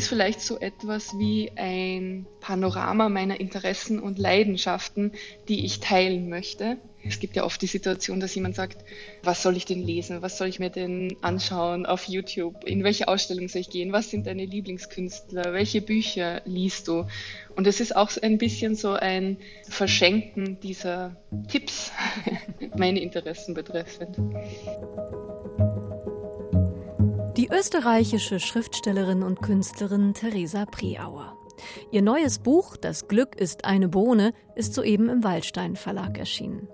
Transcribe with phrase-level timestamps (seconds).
[0.00, 5.12] ist vielleicht so etwas wie ein Panorama meiner Interessen und Leidenschaften,
[5.46, 6.78] die ich teilen möchte.
[7.04, 8.78] Es gibt ja oft die Situation, dass jemand sagt,
[9.22, 10.22] was soll ich denn lesen?
[10.22, 12.64] Was soll ich mir denn anschauen auf YouTube?
[12.64, 13.92] In welche Ausstellung soll ich gehen?
[13.92, 15.52] Was sind deine Lieblingskünstler?
[15.52, 17.06] Welche Bücher liest du?
[17.54, 19.36] Und es ist auch ein bisschen so ein
[19.68, 21.14] Verschenken dieser
[21.48, 21.92] Tipps,
[22.74, 24.16] meine Interessen betreffend.
[27.52, 31.36] Österreichische Schriftstellerin und Künstlerin Theresa Preauer.
[31.90, 36.68] Ihr neues Buch Das Glück ist eine Bohne ist soeben im Waldstein Verlag erschienen.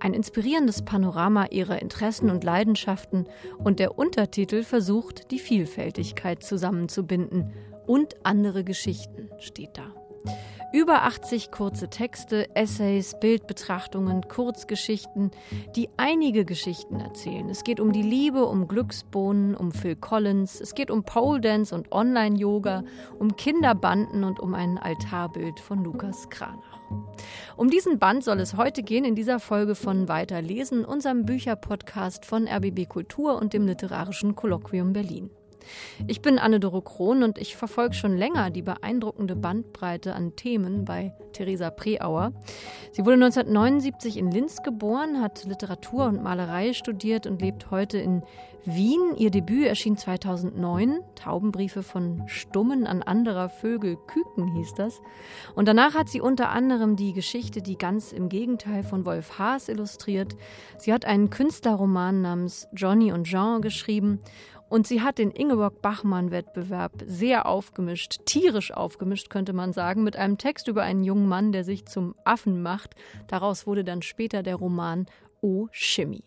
[0.00, 7.54] Ein inspirierendes Panorama ihrer Interessen und Leidenschaften und der Untertitel versucht, die Vielfältigkeit zusammenzubinden
[7.86, 9.94] und andere Geschichten steht da.
[10.70, 15.30] Über 80 kurze Texte, Essays, Bildbetrachtungen, Kurzgeschichten,
[15.74, 17.48] die einige Geschichten erzählen.
[17.48, 21.74] Es geht um die Liebe, um Glücksbohnen, um Phil Collins, es geht um Pole Dance
[21.74, 22.84] und Online-Yoga,
[23.18, 26.80] um Kinderbanden und um ein Altarbild von Lukas Kranach.
[27.56, 32.46] Um diesen Band soll es heute gehen in dieser Folge von Weiterlesen, unserem Bücherpodcast von
[32.46, 35.30] RBB Kultur und dem Literarischen Kolloquium Berlin.
[36.06, 41.14] Ich bin Anne-Doro Krohn und ich verfolge schon länger die beeindruckende Bandbreite an Themen bei
[41.32, 42.32] Theresa Preauer.
[42.92, 48.22] Sie wurde 1979 in Linz geboren, hat Literatur und Malerei studiert und lebt heute in
[48.64, 49.14] Wien.
[49.16, 55.00] Ihr Debüt erschien 2009, Taubenbriefe von Stummen an anderer Vögel, Küken hieß das.
[55.54, 59.68] Und danach hat sie unter anderem die Geschichte Die ganz im Gegenteil von Wolf Haas
[59.68, 60.36] illustriert.
[60.78, 64.20] Sie hat einen Künstlerroman namens Johnny und Jean geschrieben
[64.68, 70.68] und sie hat den Ingeborg-Bachmann-Wettbewerb sehr aufgemischt, tierisch aufgemischt, könnte man sagen, mit einem Text
[70.68, 72.94] über einen jungen Mann, der sich zum Affen macht.
[73.28, 75.06] Daraus wurde dann später der Roman
[75.40, 76.24] O Shimmy.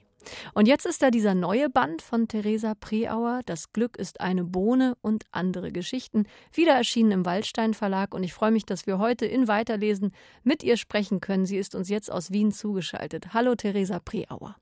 [0.53, 4.95] Und jetzt ist da dieser neue Band von Theresa Preauer, Das Glück ist eine Bohne
[5.01, 8.13] und andere Geschichten, wieder erschienen im Waldstein Verlag.
[8.13, 10.13] Und ich freue mich, dass wir heute in Weiterlesen
[10.43, 11.45] mit ihr sprechen können.
[11.45, 13.33] Sie ist uns jetzt aus Wien zugeschaltet.
[13.33, 14.55] Hallo, Theresa Preauer.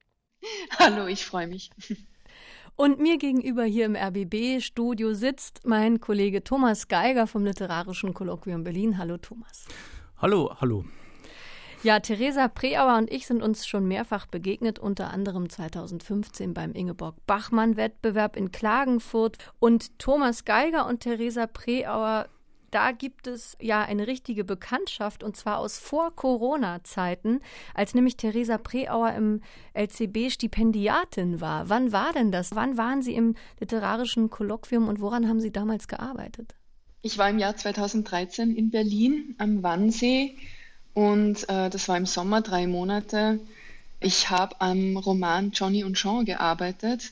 [0.78, 1.72] Hallo, ich freue mich.
[2.80, 8.98] Und mir gegenüber hier im RBB-Studio sitzt mein Kollege Thomas Geiger vom Literarischen Kolloquium Berlin.
[8.98, 9.68] Hallo Thomas.
[10.20, 10.86] Hallo, hallo.
[11.84, 18.38] Ja, Theresa Preauer und ich sind uns schon mehrfach begegnet, unter anderem 2015 beim Ingeborg-Bachmann-Wettbewerb
[18.38, 19.38] in Klagenfurt.
[19.60, 22.30] Und Thomas Geiger und Theresa Preauer
[22.72, 27.42] da gibt es ja eine richtige Bekanntschaft und zwar aus vor-Corona-Zeiten,
[27.74, 29.42] als nämlich Theresa Preauer im
[29.74, 31.70] LCB Stipendiatin war.
[31.70, 32.56] Wann war denn das?
[32.56, 36.56] Wann waren Sie im literarischen Kolloquium und woran haben Sie damals gearbeitet?
[37.02, 40.36] Ich war im Jahr 2013 in Berlin am Wannsee
[40.94, 43.40] und äh, das war im Sommer drei Monate.
[44.02, 47.12] Ich habe am Roman Johnny und Jean gearbeitet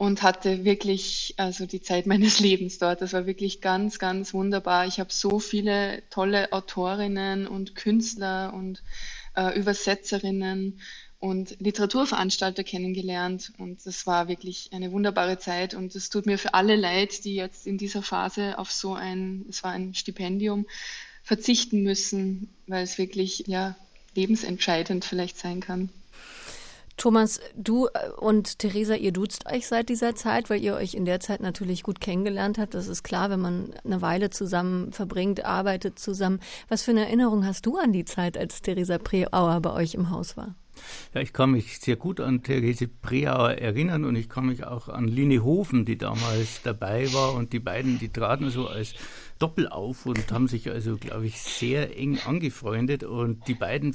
[0.00, 3.02] und hatte wirklich also die Zeit meines Lebens dort.
[3.02, 4.86] Das war wirklich ganz, ganz wunderbar.
[4.86, 8.82] Ich habe so viele tolle Autorinnen und Künstler und
[9.36, 10.80] äh, Übersetzerinnen
[11.18, 16.54] und Literaturveranstalter kennengelernt und das war wirklich eine wunderbare Zeit und es tut mir für
[16.54, 20.64] alle leid, die jetzt in dieser Phase auf so ein, es war ein Stipendium,
[21.24, 23.76] verzichten müssen, weil es wirklich ja
[24.14, 25.90] lebensentscheidend vielleicht sein kann.
[27.00, 31.06] Thomas, du äh, und Theresa, ihr duzt euch seit dieser Zeit, weil ihr euch in
[31.06, 32.74] der Zeit natürlich gut kennengelernt habt.
[32.74, 36.40] Das ist klar, wenn man eine Weile zusammen verbringt, arbeitet zusammen.
[36.68, 40.10] Was für eine Erinnerung hast du an die Zeit, als Theresa Preauer bei euch im
[40.10, 40.54] Haus war?
[41.14, 44.90] Ja, ich kann mich sehr gut an Therese Preauer erinnern und ich kann mich auch
[44.90, 48.92] an Line Hofen, die damals dabei war und die beiden, die traten so als
[49.38, 53.94] Doppel auf und haben sich also, glaube ich, sehr eng angefreundet und die beiden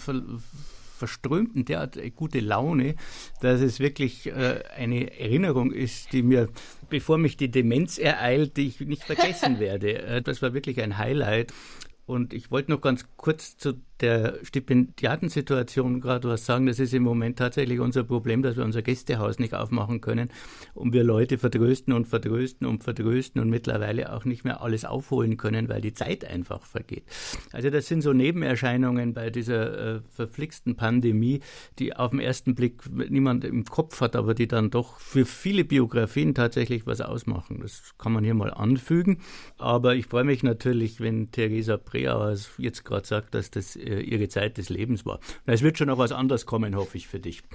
[0.95, 2.95] verströmten derart gute Laune,
[3.41, 6.49] dass es wirklich äh, eine Erinnerung ist, die mir,
[6.89, 10.01] bevor mich die Demenz ereilt, die ich nicht vergessen werde.
[10.01, 11.53] Äh, das war wirklich ein Highlight.
[12.05, 16.65] Und ich wollte noch ganz kurz zu der Stipendiatensituation gerade was sagen.
[16.65, 20.29] Das ist im Moment tatsächlich unser Problem, dass wir unser Gästehaus nicht aufmachen können
[20.73, 25.37] und wir Leute vertrösten und vertrösten und vertrösten und mittlerweile auch nicht mehr alles aufholen
[25.37, 27.03] können, weil die Zeit einfach vergeht.
[27.51, 31.39] Also das sind so Nebenerscheinungen bei dieser äh, verflixten Pandemie,
[31.79, 35.63] die auf den ersten Blick niemand im Kopf hat, aber die dann doch für viele
[35.63, 37.59] Biografien tatsächlich was ausmachen.
[37.61, 39.19] Das kann man hier mal anfügen.
[39.57, 44.57] Aber ich freue mich natürlich, wenn Theresa Preauer jetzt gerade sagt, dass das ihre Zeit
[44.57, 45.19] des Lebens war.
[45.45, 47.43] Es wird schon noch was anderes kommen, hoffe ich für dich.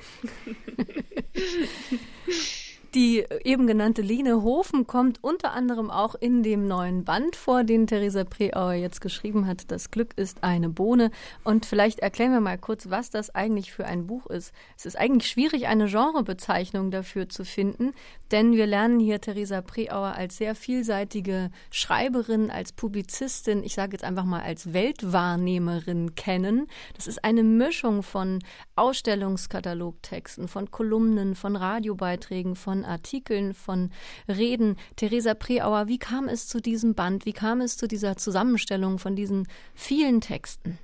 [2.95, 7.87] Die eben genannte Line Hofen kommt unter anderem auch in dem neuen Band vor, den
[7.87, 9.71] Theresa Preauer jetzt geschrieben hat.
[9.71, 11.13] Das Glück ist eine Bohne.
[11.45, 14.53] Und vielleicht erklären wir mal kurz, was das eigentlich für ein Buch ist.
[14.77, 17.93] Es ist eigentlich schwierig, eine Genrebezeichnung dafür zu finden,
[18.33, 24.05] denn wir lernen hier Theresa Preauer als sehr vielseitige Schreiberin, als Publizistin, ich sage jetzt
[24.05, 26.67] einfach mal als Weltwahrnehmerin kennen.
[26.95, 28.41] Das ist eine Mischung von
[28.75, 33.91] Ausstellungskatalogtexten, von Kolumnen, von Radiobeiträgen, von Artikeln, von
[34.29, 34.77] Reden.
[34.97, 37.27] Theresa Preauer, wie kam es zu diesem Band?
[37.27, 40.79] Wie kam es zu dieser Zusammenstellung von diesen vielen Texten?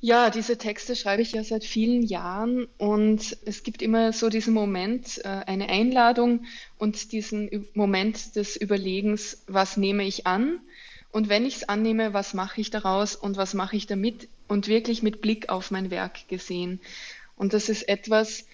[0.00, 4.54] Ja, diese Texte schreibe ich ja seit vielen Jahren und es gibt immer so diesen
[4.54, 6.44] Moment, äh, eine Einladung
[6.78, 10.60] und diesen Moment des Überlegens, was nehme ich an
[11.10, 14.68] und wenn ich es annehme, was mache ich daraus und was mache ich damit und
[14.68, 16.80] wirklich mit Blick auf mein Werk gesehen.
[17.34, 18.44] Und das ist etwas,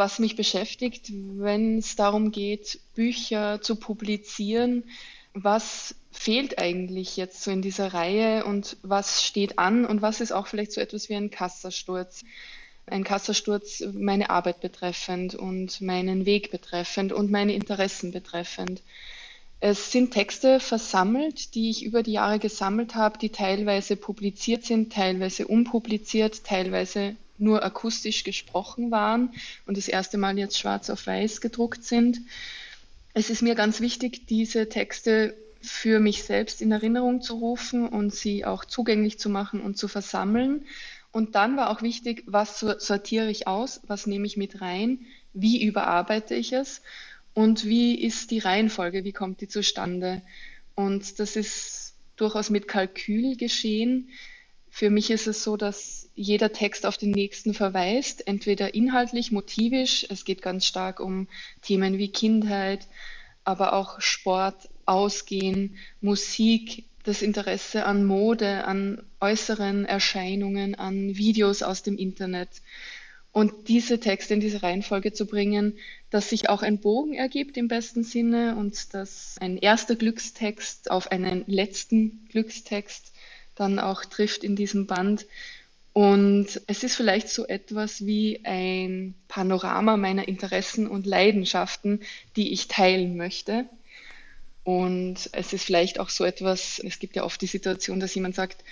[0.00, 4.84] was mich beschäftigt, wenn es darum geht, Bücher zu publizieren.
[5.34, 10.32] Was fehlt eigentlich jetzt so in dieser Reihe und was steht an und was ist
[10.32, 12.24] auch vielleicht so etwas wie ein Kassersturz?
[12.86, 18.80] Ein Kassersturz meine Arbeit betreffend und meinen Weg betreffend und meine Interessen betreffend.
[19.60, 24.94] Es sind Texte versammelt, die ich über die Jahre gesammelt habe, die teilweise publiziert sind,
[24.94, 29.32] teilweise unpubliziert, teilweise nur akustisch gesprochen waren
[29.66, 32.20] und das erste Mal jetzt schwarz auf weiß gedruckt sind.
[33.14, 38.14] Es ist mir ganz wichtig, diese Texte für mich selbst in Erinnerung zu rufen und
[38.14, 40.64] sie auch zugänglich zu machen und zu versammeln.
[41.12, 45.00] Und dann war auch wichtig, was sortiere ich aus, was nehme ich mit rein,
[45.34, 46.82] wie überarbeite ich es
[47.34, 50.22] und wie ist die Reihenfolge, wie kommt die zustande.
[50.74, 54.10] Und das ist durchaus mit Kalkül geschehen.
[54.70, 60.06] Für mich ist es so, dass jeder Text auf den nächsten verweist, entweder inhaltlich, motivisch,
[60.08, 61.28] es geht ganz stark um
[61.60, 62.86] Themen wie Kindheit,
[63.44, 71.82] aber auch Sport, Ausgehen, Musik, das Interesse an Mode, an äußeren Erscheinungen, an Videos aus
[71.82, 72.48] dem Internet.
[73.32, 75.78] Und diese Texte in diese Reihenfolge zu bringen,
[76.10, 81.12] dass sich auch ein Bogen ergibt im besten Sinne und dass ein erster Glückstext auf
[81.12, 83.12] einen letzten Glückstext
[83.60, 85.26] dann auch trifft in diesem Band.
[85.92, 92.00] Und es ist vielleicht so etwas wie ein Panorama meiner Interessen und Leidenschaften,
[92.36, 93.66] die ich teilen möchte.
[94.62, 98.34] Und es ist vielleicht auch so etwas, es gibt ja oft die Situation, dass jemand
[98.34, 98.62] sagt,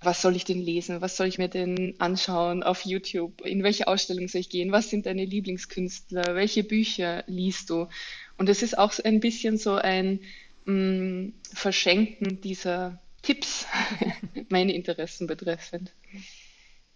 [0.00, 1.00] was soll ich denn lesen?
[1.00, 3.44] Was soll ich mir denn anschauen auf YouTube?
[3.44, 4.70] In welche Ausstellung soll ich gehen?
[4.70, 6.36] Was sind deine Lieblingskünstler?
[6.36, 7.88] Welche Bücher liest du?
[8.36, 10.20] Und es ist auch ein bisschen so ein
[10.66, 13.66] mh, mm, Verschenken dieser Tipps,
[14.48, 15.92] meine Interessen betreffend.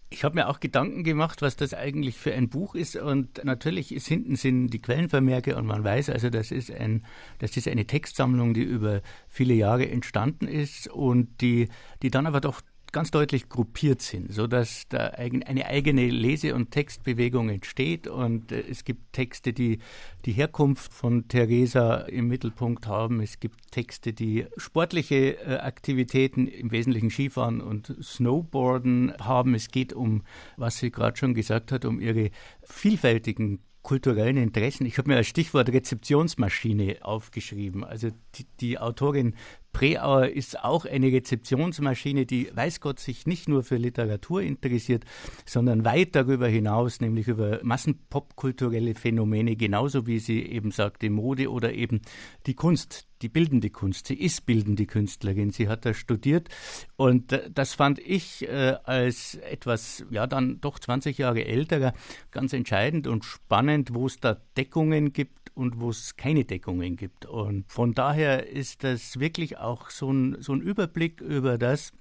[0.09, 2.95] Ich habe mir auch Gedanken gemacht, was das eigentlich für ein Buch ist.
[2.95, 7.03] Und natürlich ist hinten sind die Quellenvermerke und man weiß also, das ist ein,
[7.39, 11.69] das ist eine Textsammlung, die über viele Jahre entstanden ist und die,
[12.03, 12.61] die dann aber doch
[12.93, 18.07] ganz deutlich gruppiert sind, sodass da eine eigene Lese- und Textbewegung entsteht.
[18.07, 19.79] Und äh, es gibt Texte, die
[20.25, 23.19] die Herkunft von Theresa im Mittelpunkt haben.
[23.19, 29.55] Es gibt Texte, die sportliche äh, Aktivitäten, im Wesentlichen Skifahren und Snowboarden haben.
[29.55, 30.23] Es geht um,
[30.55, 32.29] was sie gerade schon gesagt hat, um ihre
[32.61, 34.85] vielfältigen kulturellen Interessen.
[34.85, 37.83] Ich habe mir als Stichwort Rezeptionsmaschine aufgeschrieben.
[37.83, 39.35] Also die, die Autorin
[39.73, 45.03] Preauer ist auch eine Rezeptionsmaschine, die, weiß Gott, sich nicht nur für Literatur interessiert,
[45.45, 51.73] sondern weit darüber hinaus, nämlich über massenpopkulturelle Phänomene, genauso wie sie eben sagte, Mode oder
[51.73, 52.01] eben
[52.45, 54.07] die Kunst, die bildende Kunst.
[54.07, 55.49] Sie ist bildende Künstlerin.
[55.49, 56.49] Sie hat da studiert
[56.95, 61.93] und das fand ich äh, als etwas, ja, dann doch 20 Jahre älterer
[62.31, 67.25] ganz entscheidend und spannend, wo es da Deckungen gibt und wo es keine Deckungen gibt.
[67.25, 71.91] Und von daher ist das wirklich auch so ein, so ein Überblick über das,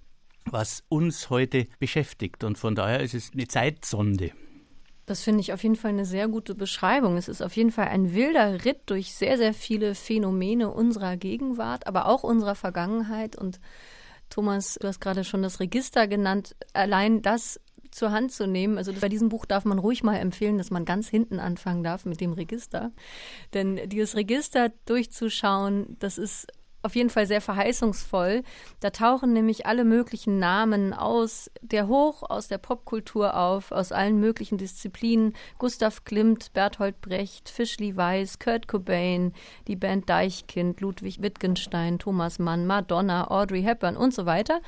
[0.45, 2.45] was uns heute beschäftigt.
[2.45, 4.33] Und von daher ist es eine Zeitsonde.
[5.07, 7.17] Das finde ich auf jeden Fall eine sehr gute Beschreibung.
[7.17, 11.87] Es ist auf jeden Fall ein wilder Ritt durch sehr, sehr viele Phänomene unserer Gegenwart,
[11.87, 13.37] aber auch unserer Vergangenheit.
[13.37, 13.61] Und
[14.31, 16.55] Thomas, du hast gerade schon das Register genannt.
[16.73, 18.79] Allein das zur Hand zu nehmen.
[18.79, 22.07] Also bei diesem Buch darf man ruhig mal empfehlen, dass man ganz hinten anfangen darf
[22.07, 22.91] mit dem Register.
[23.55, 26.47] Denn dieses Register durchzuschauen, das ist
[26.83, 28.43] auf jeden Fall sehr verheißungsvoll.
[28.81, 34.19] Da tauchen nämlich alle möglichen Namen aus der Hoch, aus der Popkultur auf, aus allen
[34.19, 35.35] möglichen Disziplinen.
[35.59, 39.33] Gustav Klimt, Berthold Brecht, Fischli Weiß, Kurt Cobain,
[39.69, 44.61] die Band Deichkind, Ludwig Wittgenstein, Thomas Mann, Madonna, Audrey Hepburn und so weiter.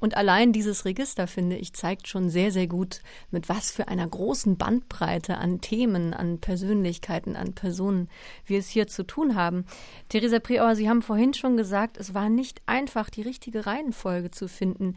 [0.00, 3.00] Und allein dieses Register, finde ich, zeigt schon sehr, sehr gut,
[3.30, 8.08] mit was für einer großen Bandbreite an Themen, an Persönlichkeiten, an Personen
[8.44, 9.64] wir es hier zu tun haben.
[10.08, 14.48] Theresa Prior, Sie haben vorhin schon gesagt, es war nicht einfach, die richtige Reihenfolge zu
[14.48, 14.96] finden.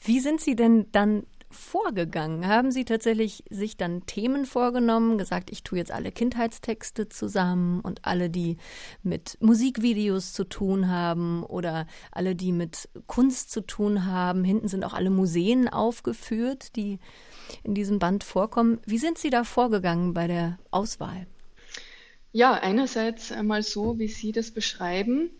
[0.00, 2.46] Wie sind Sie denn dann vorgegangen?
[2.46, 8.04] Haben Sie tatsächlich sich dann Themen vorgenommen, gesagt, ich tue jetzt alle Kindheitstexte zusammen und
[8.04, 8.58] alle, die
[9.02, 14.44] mit Musikvideos zu tun haben oder alle, die mit Kunst zu tun haben?
[14.44, 17.00] Hinten sind auch alle Museen aufgeführt, die
[17.64, 18.78] in diesem Band vorkommen.
[18.86, 21.26] Wie sind Sie da vorgegangen bei der Auswahl?
[22.30, 25.30] Ja, einerseits einmal so, wie Sie das beschreiben.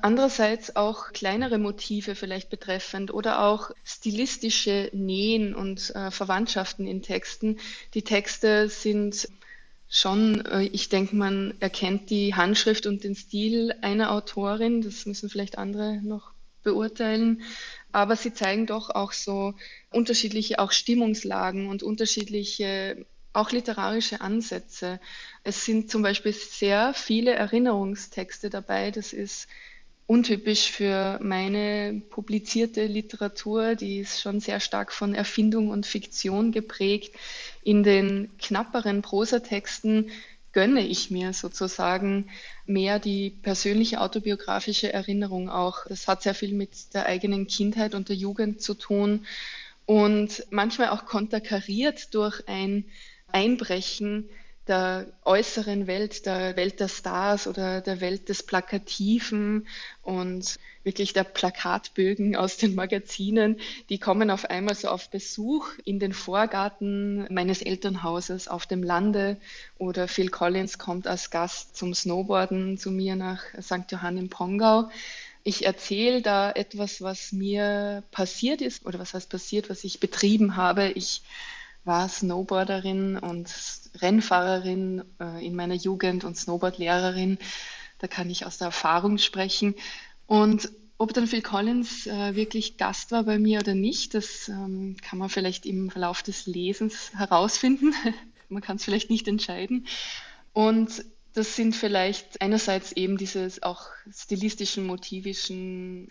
[0.00, 7.58] Andererseits auch kleinere Motive vielleicht betreffend oder auch stilistische Nähen und äh, Verwandtschaften in Texten.
[7.94, 9.28] Die Texte sind
[9.88, 14.82] schon, äh, ich denke, man erkennt die Handschrift und den Stil einer Autorin.
[14.82, 17.42] Das müssen vielleicht andere noch beurteilen.
[17.90, 19.54] Aber sie zeigen doch auch so
[19.90, 25.00] unterschiedliche auch Stimmungslagen und unterschiedliche auch literarische Ansätze.
[25.44, 28.90] Es sind zum Beispiel sehr viele Erinnerungstexte dabei.
[28.90, 29.48] Das ist
[30.08, 33.74] untypisch für meine publizierte Literatur.
[33.74, 37.14] Die ist schon sehr stark von Erfindung und Fiktion geprägt.
[37.62, 40.10] In den knapperen Prosatexten
[40.52, 42.30] gönne ich mir sozusagen
[42.64, 45.84] mehr die persönliche autobiografische Erinnerung auch.
[45.86, 49.26] Das hat sehr viel mit der eigenen Kindheit und der Jugend zu tun
[49.84, 52.86] und manchmal auch konterkariert durch ein
[53.30, 54.30] Einbrechen
[54.68, 59.66] der äußeren Welt, der Welt der Stars oder der Welt des Plakativen
[60.02, 63.58] und wirklich der Plakatbögen aus den Magazinen,
[63.88, 69.36] die kommen auf einmal so auf Besuch in den Vorgarten meines Elternhauses auf dem Lande
[69.78, 73.90] oder Phil Collins kommt als Gast zum Snowboarden zu mir nach St.
[73.90, 74.90] Johann im Pongau.
[75.44, 80.56] Ich erzähle da etwas, was mir passiert ist oder was heißt passiert, was ich betrieben
[80.56, 80.90] habe.
[80.90, 81.22] Ich
[81.88, 83.52] war Snowboarderin und
[84.00, 87.38] Rennfahrerin äh, in meiner Jugend und Snowboardlehrerin.
[87.98, 89.74] Da kann ich aus der Erfahrung sprechen.
[90.26, 94.96] Und ob dann Phil Collins äh, wirklich Gast war bei mir oder nicht, das ähm,
[95.02, 97.92] kann man vielleicht im Verlauf des Lesens herausfinden.
[98.48, 99.86] man kann es vielleicht nicht entscheiden.
[100.52, 101.04] Und
[101.34, 106.08] das sind vielleicht einerseits eben diese auch stilistischen, motivischen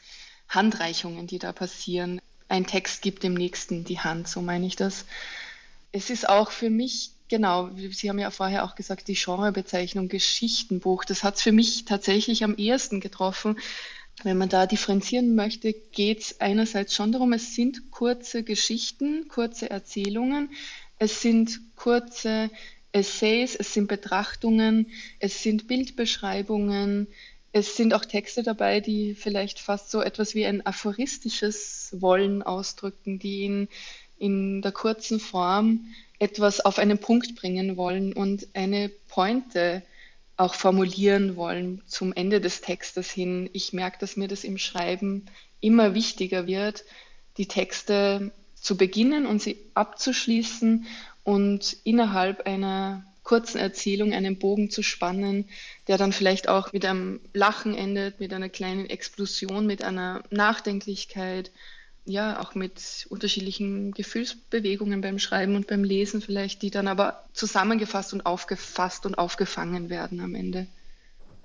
[0.48, 2.22] Handreichungen, die da passieren.
[2.48, 5.06] Ein Text gibt dem Nächsten die Hand, so meine ich das.
[5.98, 11.04] Es ist auch für mich, genau, Sie haben ja vorher auch gesagt, die Genrebezeichnung Geschichtenbuch,
[11.06, 13.58] das hat es für mich tatsächlich am ehesten getroffen.
[14.24, 19.72] Wenn man da differenzieren möchte, geht es einerseits schon darum, es sind kurze Geschichten, kurze
[19.72, 20.52] Erzählungen,
[21.00, 22.52] es sind kurze
[22.92, 27.08] Essays, es sind Betrachtungen, es sind Bildbeschreibungen,
[27.54, 33.18] es sind auch Texte dabei, die vielleicht fast so etwas wie ein aphoristisches Wollen ausdrücken,
[33.18, 33.68] die in
[34.20, 35.86] in der kurzen Form
[36.20, 39.84] etwas auf einen Punkt bringen wollen und eine Pointe
[40.36, 43.50] auch formulieren wollen zum Ende des Textes hin.
[43.54, 45.26] Ich merke, dass mir das im Schreiben
[45.62, 46.84] immer wichtiger wird,
[47.38, 50.86] die Texte zu beginnen und sie abzuschließen
[51.24, 55.50] und innerhalb einer kurzen Erzählung einen Bogen zu spannen,
[55.88, 61.52] der dann vielleicht auch mit einem Lachen endet, mit einer kleinen Explosion, mit einer Nachdenklichkeit,
[62.08, 68.14] ja, auch mit unterschiedlichen Gefühlsbewegungen beim Schreiben und beim Lesen vielleicht, die dann aber zusammengefasst
[68.14, 70.68] und aufgefasst und aufgefangen werden am Ende.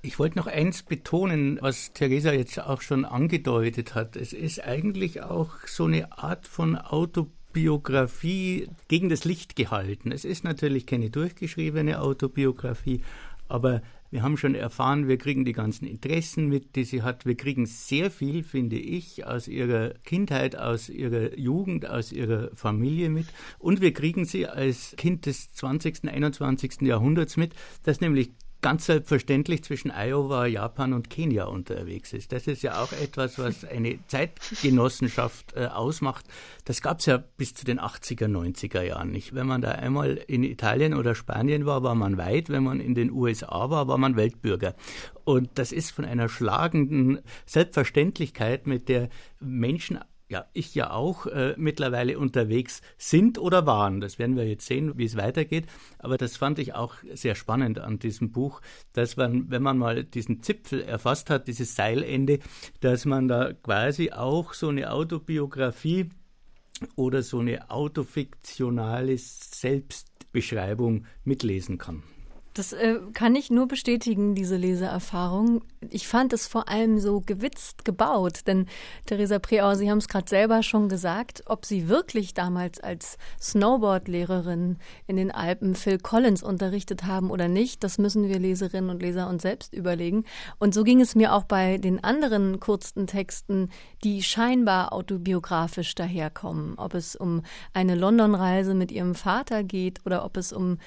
[0.02, 4.16] Ich wollte noch eins betonen, was Theresa jetzt auch schon angedeutet hat.
[4.16, 10.10] Es ist eigentlich auch so eine Art von Autobiografie gegen das Licht gehalten.
[10.10, 13.02] Es ist natürlich keine durchgeschriebene Autobiografie,
[13.48, 17.24] aber wir haben schon erfahren, wir kriegen die ganzen Interessen mit, die sie hat.
[17.24, 23.08] Wir kriegen sehr viel, finde ich, aus ihrer Kindheit, aus ihrer Jugend, aus ihrer Familie
[23.08, 23.26] mit.
[23.58, 26.82] Und wir kriegen sie als Kind des 20., 21.
[26.82, 27.54] Jahrhunderts mit,
[27.84, 32.32] das nämlich ganz selbstverständlich zwischen Iowa, Japan und Kenia unterwegs ist.
[32.32, 36.24] Das ist ja auch etwas, was eine Zeitgenossenschaft äh, ausmacht.
[36.64, 39.34] Das gab es ja bis zu den 80er, 90er Jahren nicht.
[39.34, 42.48] Wenn man da einmal in Italien oder Spanien war, war man weit.
[42.48, 44.74] Wenn man in den USA war, war man Weltbürger.
[45.24, 49.08] Und das ist von einer schlagenden Selbstverständlichkeit, mit der
[49.40, 49.98] Menschen
[50.32, 54.00] ja, ich ja auch äh, mittlerweile unterwegs sind oder waren.
[54.00, 55.66] Das werden wir jetzt sehen, wie es weitergeht.
[55.98, 58.62] Aber das fand ich auch sehr spannend an diesem Buch,
[58.94, 62.38] dass man, wenn man mal diesen Zipfel erfasst hat, dieses Seilende,
[62.80, 66.08] dass man da quasi auch so eine Autobiografie
[66.96, 72.02] oder so eine autofiktionale Selbstbeschreibung mitlesen kann.
[72.54, 75.62] Das äh, kann ich nur bestätigen, diese Leseerfahrung.
[75.90, 78.66] Ich fand es vor allem so gewitzt gebaut, denn
[79.06, 84.76] Theresa Preauer, Sie haben es gerade selber schon gesagt, ob Sie wirklich damals als Snowboard-Lehrerin
[85.06, 89.28] in den Alpen Phil Collins unterrichtet haben oder nicht, das müssen wir Leserinnen und Leser
[89.28, 90.24] uns selbst überlegen.
[90.58, 93.70] Und so ging es mir auch bei den anderen kurzen Texten,
[94.04, 96.74] die scheinbar autobiografisch daherkommen.
[96.76, 97.42] Ob es um
[97.72, 100.78] eine London-Reise mit ihrem Vater geht oder ob es um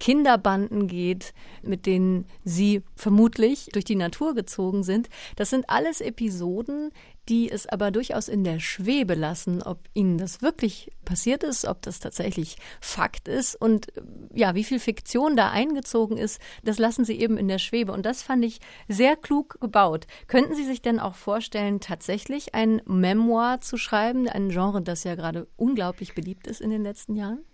[0.00, 1.32] Kinderbanden geht,
[1.62, 5.08] mit denen sie vermutlich durch die Natur gezogen sind.
[5.36, 6.90] Das sind alles Episoden,
[7.28, 11.80] die es aber durchaus in der Schwebe lassen, ob ihnen das wirklich passiert ist, ob
[11.82, 13.86] das tatsächlich Fakt ist und
[14.34, 17.92] ja, wie viel Fiktion da eingezogen ist, das lassen sie eben in der Schwebe.
[17.92, 20.06] Und das fand ich sehr klug gebaut.
[20.26, 25.14] Könnten Sie sich denn auch vorstellen, tatsächlich ein Memoir zu schreiben, ein Genre, das ja
[25.14, 27.44] gerade unglaublich beliebt ist in den letzten Jahren?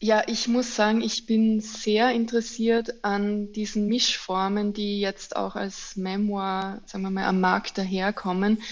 [0.00, 5.96] Ja, ich muss sagen, ich bin sehr interessiert an diesen Mischformen, die jetzt auch als
[5.96, 8.62] Memoir, sagen wir mal, am Markt daherkommen.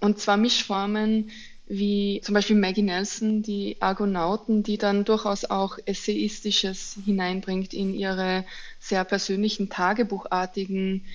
[0.00, 1.30] Und zwar Mischformen
[1.66, 8.44] wie zum Beispiel Maggie Nelson, die Argonauten, die dann durchaus auch Essayistisches hineinbringt in ihre
[8.80, 11.06] sehr persönlichen, tagebuchartigen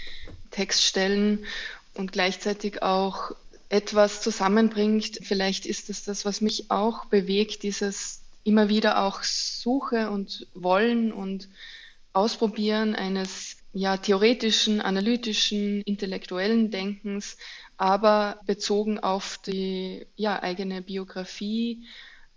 [0.52, 1.46] Textstellen
[1.94, 3.32] und gleichzeitig auch
[3.68, 5.20] etwas zusammenbringt.
[5.22, 11.14] Vielleicht ist es das, was mich auch bewegt, dieses immer wieder auch Suche und Wollen
[11.14, 11.48] und
[12.12, 17.38] Ausprobieren eines ja, theoretischen, analytischen, intellektuellen Denkens,
[17.78, 21.86] aber bezogen auf die ja, eigene Biografie,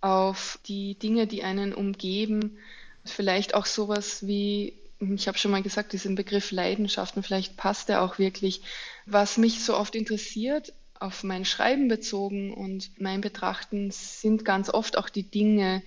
[0.03, 2.59] auf die Dinge, die einen umgeben.
[3.07, 8.03] Vielleicht auch sowas wie, ich habe schon mal gesagt, diesen Begriff Leidenschaften, vielleicht passt er
[8.03, 8.61] auch wirklich.
[9.07, 14.97] Was mich so oft interessiert, auf mein Schreiben bezogen und mein Betrachten sind ganz oft
[14.97, 15.83] auch die Dinge,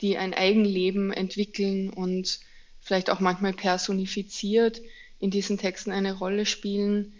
[0.00, 2.40] die ein Eigenleben entwickeln und
[2.80, 4.82] vielleicht auch manchmal personifiziert
[5.18, 7.14] in diesen Texten eine Rolle spielen.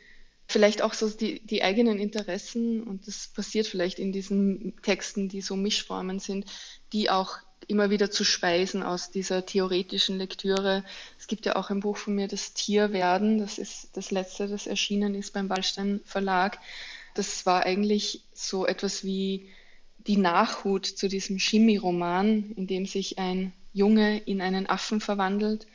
[0.46, 5.40] Vielleicht auch so die, die eigenen Interessen, und das passiert vielleicht in diesen Texten, die
[5.40, 6.44] so Mischformen sind,
[6.92, 10.84] die auch immer wieder zu speisen aus dieser theoretischen Lektüre.
[11.18, 14.66] Es gibt ja auch ein Buch von mir, das Tierwerden, das ist das letzte, das
[14.66, 16.58] erschienen ist beim Wallstein Verlag.
[17.14, 19.48] Das war eigentlich so etwas wie
[20.06, 25.66] die Nachhut zu diesem Chemie-Roman, in dem sich ein Junge in einen Affen verwandelt.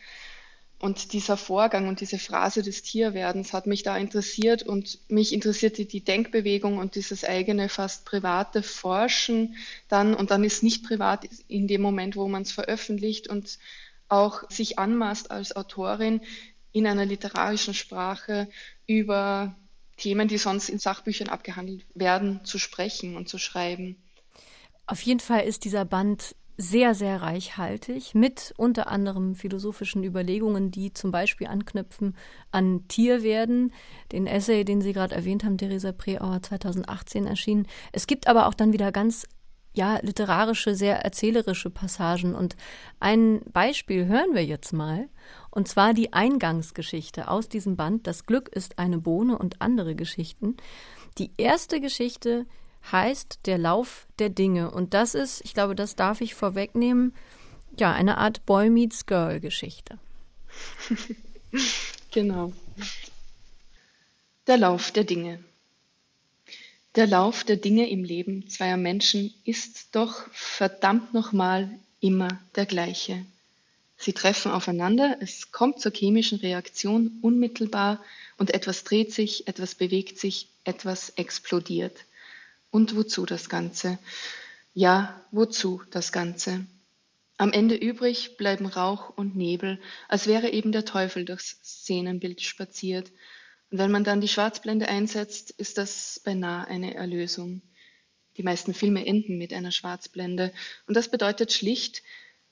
[0.81, 5.85] Und dieser Vorgang und diese Phrase des Tierwerdens hat mich da interessiert und mich interessierte
[5.85, 9.55] die Denkbewegung und dieses eigene, fast private Forschen
[9.89, 10.13] dann.
[10.13, 13.59] Und dann ist nicht privat in dem Moment, wo man es veröffentlicht und
[14.07, 16.21] auch sich anmaßt als Autorin
[16.71, 18.47] in einer literarischen Sprache
[18.87, 19.55] über
[19.99, 23.97] Themen, die sonst in Sachbüchern abgehandelt werden, zu sprechen und zu schreiben.
[24.87, 30.91] Auf jeden Fall ist dieser Band sehr, sehr reichhaltig mit unter anderem philosophischen Überlegungen, die
[30.91, 32.17] zum Beispiel anknüpfen
[32.51, 33.71] an Tierwerden,
[34.11, 37.65] den Essay, den Sie gerade erwähnt haben, Theresa Preauer 2018 erschienen.
[37.93, 39.25] Es gibt aber auch dann wieder ganz
[39.79, 42.35] ja, literarische, sehr erzählerische Passagen.
[42.35, 42.57] Und
[42.99, 45.07] ein Beispiel hören wir jetzt mal.
[45.51, 50.57] Und zwar die Eingangsgeschichte aus diesem Band Das Glück ist eine Bohne und andere Geschichten.
[51.17, 52.45] Die erste Geschichte
[52.91, 54.69] heißt Der Lauf der Dinge.
[54.69, 57.13] Und das ist, ich glaube, das darf ich vorwegnehmen,
[57.79, 59.97] ja, eine Art Boy Meets Girl Geschichte.
[62.11, 62.51] genau.
[64.45, 65.39] Der Lauf der Dinge.
[66.95, 73.25] Der Lauf der Dinge im Leben zweier Menschen ist doch verdammt nochmal immer der gleiche.
[73.95, 78.03] Sie treffen aufeinander, es kommt zur chemischen Reaktion unmittelbar
[78.37, 82.05] und etwas dreht sich, etwas bewegt sich, etwas explodiert.
[82.71, 83.99] Und wozu das Ganze?
[84.73, 86.65] Ja, wozu das Ganze?
[87.37, 93.11] Am Ende übrig bleiben Rauch und Nebel, als wäre eben der Teufel durchs Szenenbild spaziert.
[93.71, 97.61] Wenn man dann die Schwarzblende einsetzt, ist das beinahe eine Erlösung.
[98.37, 100.51] Die meisten Filme enden mit einer Schwarzblende.
[100.87, 102.01] Und das bedeutet schlicht,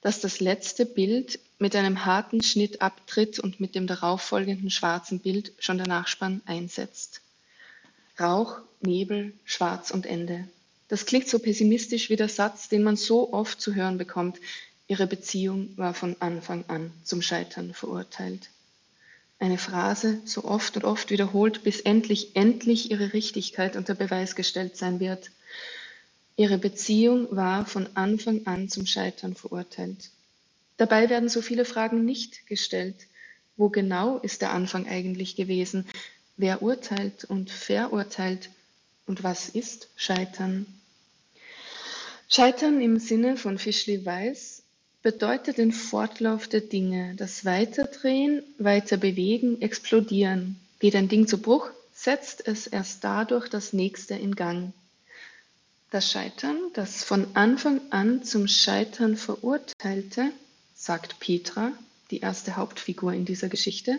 [0.02, 5.54] dass das letzte Bild mit einem harten Schnitt abtritt und mit dem darauffolgenden schwarzen Bild
[5.60, 7.22] schon der Nachspann einsetzt.
[8.20, 10.48] Rauch, Nebel, Schwarz und Ende.
[10.88, 14.38] Das klingt so pessimistisch wie der Satz, den man so oft zu hören bekommt.
[14.88, 18.50] Ihre Beziehung war von Anfang an zum Scheitern verurteilt.
[19.40, 24.78] Eine Phrase, so oft und oft wiederholt, bis endlich, endlich ihre Richtigkeit unter Beweis gestellt
[24.78, 25.30] sein wird.
[26.38, 30.10] Ihre Beziehung war von Anfang an zum Scheitern verurteilt.
[30.78, 32.96] Dabei werden so viele Fragen nicht gestellt.
[33.58, 35.86] Wo genau ist der Anfang eigentlich gewesen?
[36.36, 38.50] Wer urteilt und verurteilt?
[39.08, 40.66] Und was ist Scheitern?
[42.30, 44.64] Scheitern im Sinne von Fischli Weiß
[45.08, 50.60] bedeutet den Fortlauf der Dinge, das Weiterdrehen, Weiterbewegen, Explodieren.
[50.80, 54.74] Geht ein Ding zu Bruch, setzt es erst dadurch das nächste in Gang.
[55.92, 60.34] Das Scheitern, das von Anfang an zum Scheitern verurteilte,
[60.76, 61.72] sagt Petra,
[62.12, 63.98] die erste Hauptfigur in dieser Geschichte,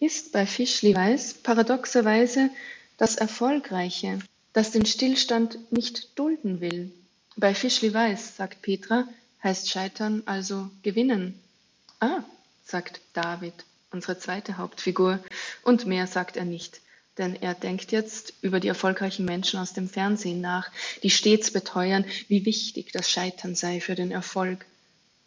[0.00, 2.48] ist bei Fischli Weiß paradoxerweise
[2.96, 4.18] das Erfolgreiche,
[4.54, 6.90] das den Stillstand nicht dulden will.
[7.36, 9.06] Bei Fischli Weiß, sagt Petra,
[9.42, 11.38] heißt Scheitern also gewinnen.
[12.00, 12.22] Ah,
[12.64, 13.54] sagt David,
[13.90, 15.18] unsere zweite Hauptfigur,
[15.62, 16.80] und mehr sagt er nicht
[17.18, 20.70] denn er denkt jetzt über die erfolgreichen Menschen aus dem Fernsehen nach,
[21.02, 24.64] die stets beteuern, wie wichtig das Scheitern sei für den Erfolg.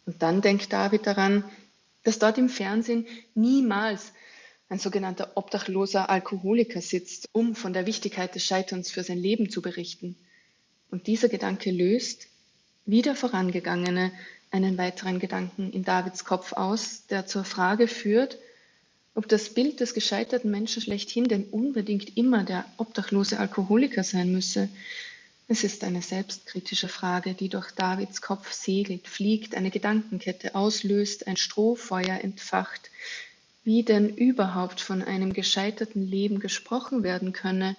[0.04, 1.44] Und dann denkt David daran,
[2.02, 4.12] dass dort im Fernsehen niemals
[4.68, 9.62] ein sogenannter obdachloser Alkoholiker sitzt, um von der Wichtigkeit des Scheiterns für sein Leben zu
[9.62, 10.16] berichten.
[10.90, 12.26] Und dieser Gedanke löst,
[12.86, 14.12] wie der vorangegangene,
[14.52, 18.38] einen weiteren Gedanken in Davids Kopf aus, der zur Frage führt,
[19.14, 24.68] ob das Bild des gescheiterten Menschen schlechthin denn unbedingt immer der obdachlose Alkoholiker sein müsse.
[25.48, 31.36] Es ist eine selbstkritische Frage, die durch Davids Kopf segelt, fliegt, eine Gedankenkette auslöst, ein
[31.36, 32.90] Strohfeuer entfacht,
[33.64, 37.76] wie denn überhaupt von einem gescheiterten Leben gesprochen werden könne,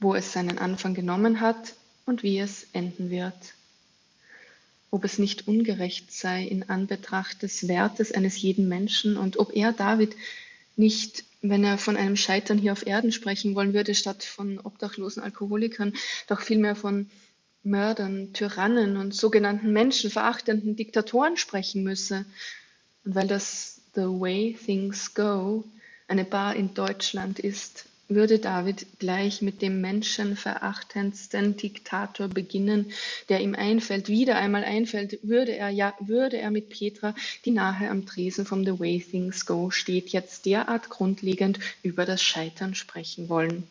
[0.00, 1.74] wo es seinen Anfang genommen hat
[2.06, 3.34] und wie es enden wird.
[4.92, 9.72] Ob es nicht ungerecht sei in Anbetracht des Wertes eines jeden Menschen und ob er,
[9.72, 10.14] David,
[10.76, 15.22] nicht, wenn er von einem Scheitern hier auf Erden sprechen wollen würde, statt von obdachlosen
[15.22, 15.94] Alkoholikern,
[16.28, 17.08] doch vielmehr von
[17.64, 22.26] Mördern, Tyrannen und sogenannten menschenverachtenden Diktatoren sprechen müsse.
[23.06, 25.64] Und weil das The Way Things Go
[26.06, 32.92] eine Bar in Deutschland ist, würde David gleich mit dem menschenverachtendsten Diktator beginnen,
[33.28, 37.90] der ihm einfällt, wieder einmal einfällt, würde er ja, würde er mit Petra, die nahe
[37.90, 43.28] am Tresen vom The Way Things Go steht, jetzt derart grundlegend über das Scheitern sprechen
[43.28, 43.64] wollen.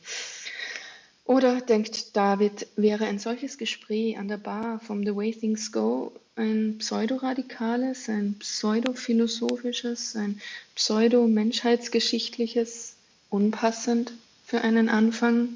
[1.26, 6.12] Oder denkt David, wäre ein solches Gespräch an der Bar vom The Way Things Go
[6.36, 10.42] ein pseudoradikales, ein pseudophilosophisches, ein
[10.76, 12.96] pseudo-menschheitsgeschichtliches,
[13.30, 14.14] unpassend
[14.52, 15.48] für einen Anfang?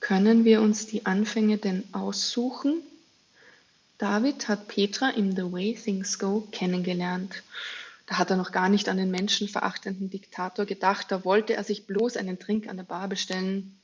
[0.00, 2.80] Können wir uns die Anfänge denn aussuchen?
[3.98, 7.42] David hat Petra im The Way Things Go kennengelernt.
[8.06, 11.86] Da hat er noch gar nicht an den menschenverachtenden Diktator gedacht, da wollte er sich
[11.86, 13.78] bloß einen Trink an der Bar bestellen.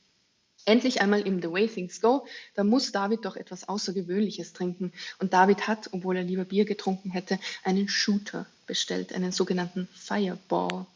[0.65, 2.25] Endlich einmal im The Way Things Go,
[2.55, 4.93] da muss David doch etwas Außergewöhnliches trinken.
[5.19, 10.87] Und David hat, obwohl er lieber Bier getrunken hätte, einen Shooter bestellt, einen sogenannten Fireball.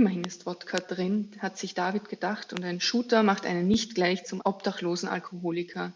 [0.00, 4.24] Immerhin ist Wodka drin, hat sich David gedacht, und ein Shooter macht einen nicht gleich
[4.24, 5.92] zum obdachlosen Alkoholiker.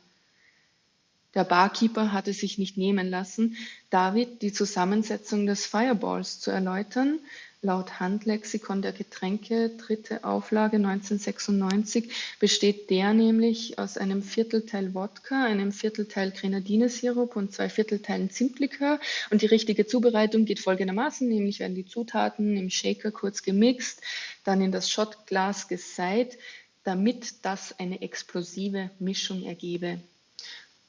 [1.33, 3.57] Der Barkeeper hatte sich nicht nehmen lassen,
[3.89, 7.19] David die Zusammensetzung des Fireballs zu erläutern,
[7.65, 15.73] Laut Handlexikon der Getränke, dritte Auflage 1996, besteht der nämlich aus einem Viertelteil Wodka, einem
[15.73, 19.01] Viertelteil Grenadinesirup und zwei Viertelteilen Zimtlikör.
[19.31, 24.03] Und die richtige Zubereitung geht folgendermaßen, nämlich werden die Zutaten im Shaker kurz gemixt,
[24.45, 26.37] dann in das Shotglas geseit,
[26.83, 30.03] damit das eine explosive Mischung ergebe.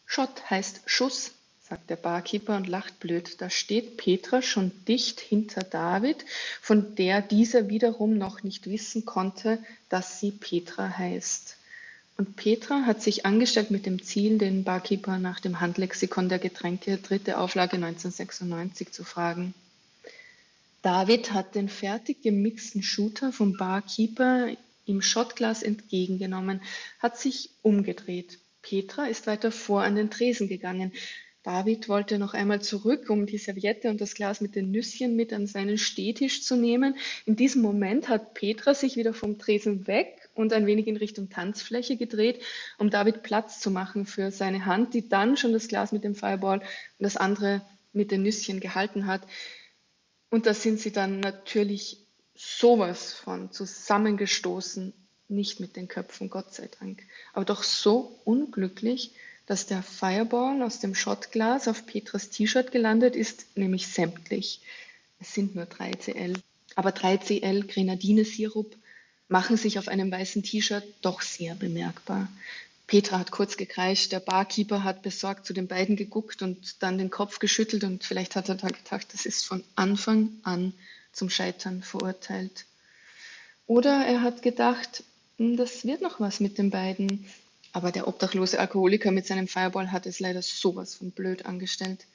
[0.06, 1.32] Shot heißt Schuss,
[1.68, 3.42] sagt der Barkeeper und lacht blöd.
[3.42, 6.24] Da steht Petra schon dicht hinter David,
[6.62, 9.58] von der dieser wiederum noch nicht wissen konnte,
[9.90, 11.58] dass sie Petra heißt.
[12.18, 16.98] Und Petra hat sich angestellt mit dem Ziel, den Barkeeper nach dem Handlexikon der Getränke,
[16.98, 19.54] dritte Auflage 1996, zu fragen.
[20.82, 24.50] David hat den fertig gemixten Shooter vom Barkeeper
[24.86, 26.62] im Shotglas entgegengenommen,
[27.00, 28.38] hat sich umgedreht.
[28.62, 30.92] Petra ist weiter vor an den Tresen gegangen,
[31.46, 35.32] David wollte noch einmal zurück, um die Serviette und das Glas mit den Nüsschen mit
[35.32, 36.98] an seinen Stehtisch zu nehmen.
[37.28, 41.30] In diesem Moment hat Petra sich wieder vom Tresen weg und ein wenig in Richtung
[41.30, 42.42] Tanzfläche gedreht,
[42.80, 46.16] um David Platz zu machen für seine Hand, die dann schon das Glas mit dem
[46.16, 47.62] Fireball und das andere
[47.94, 49.22] mit den Nüsschen gehalten hat.
[50.32, 52.00] Und da sind sie dann natürlich
[52.34, 54.94] sowas von zusammengestoßen,
[55.28, 57.04] nicht mit den Köpfen, Gott sei Dank,
[57.34, 59.12] aber doch so unglücklich,
[59.46, 64.62] dass der Fireball aus dem Shotglas auf Petras T-Shirt gelandet ist, nämlich sämtlich.
[65.20, 66.34] Es sind nur 3 Cl.
[66.76, 68.76] Aber 3 Cl Grenadinesirup
[69.28, 72.28] machen sich auf einem weißen T-Shirt doch sehr bemerkbar.
[72.88, 77.10] Petra hat kurz gekreischt, der Barkeeper hat besorgt zu den beiden geguckt und dann den
[77.10, 80.74] Kopf geschüttelt und vielleicht hat er da gedacht, das ist von Anfang an
[81.12, 82.66] zum Scheitern verurteilt.
[83.66, 85.04] Oder er hat gedacht,
[85.38, 87.26] hm, das wird noch was mit den beiden.
[87.76, 92.06] Aber der obdachlose Alkoholiker mit seinem Fireball hat es leider sowas von blöd angestellt.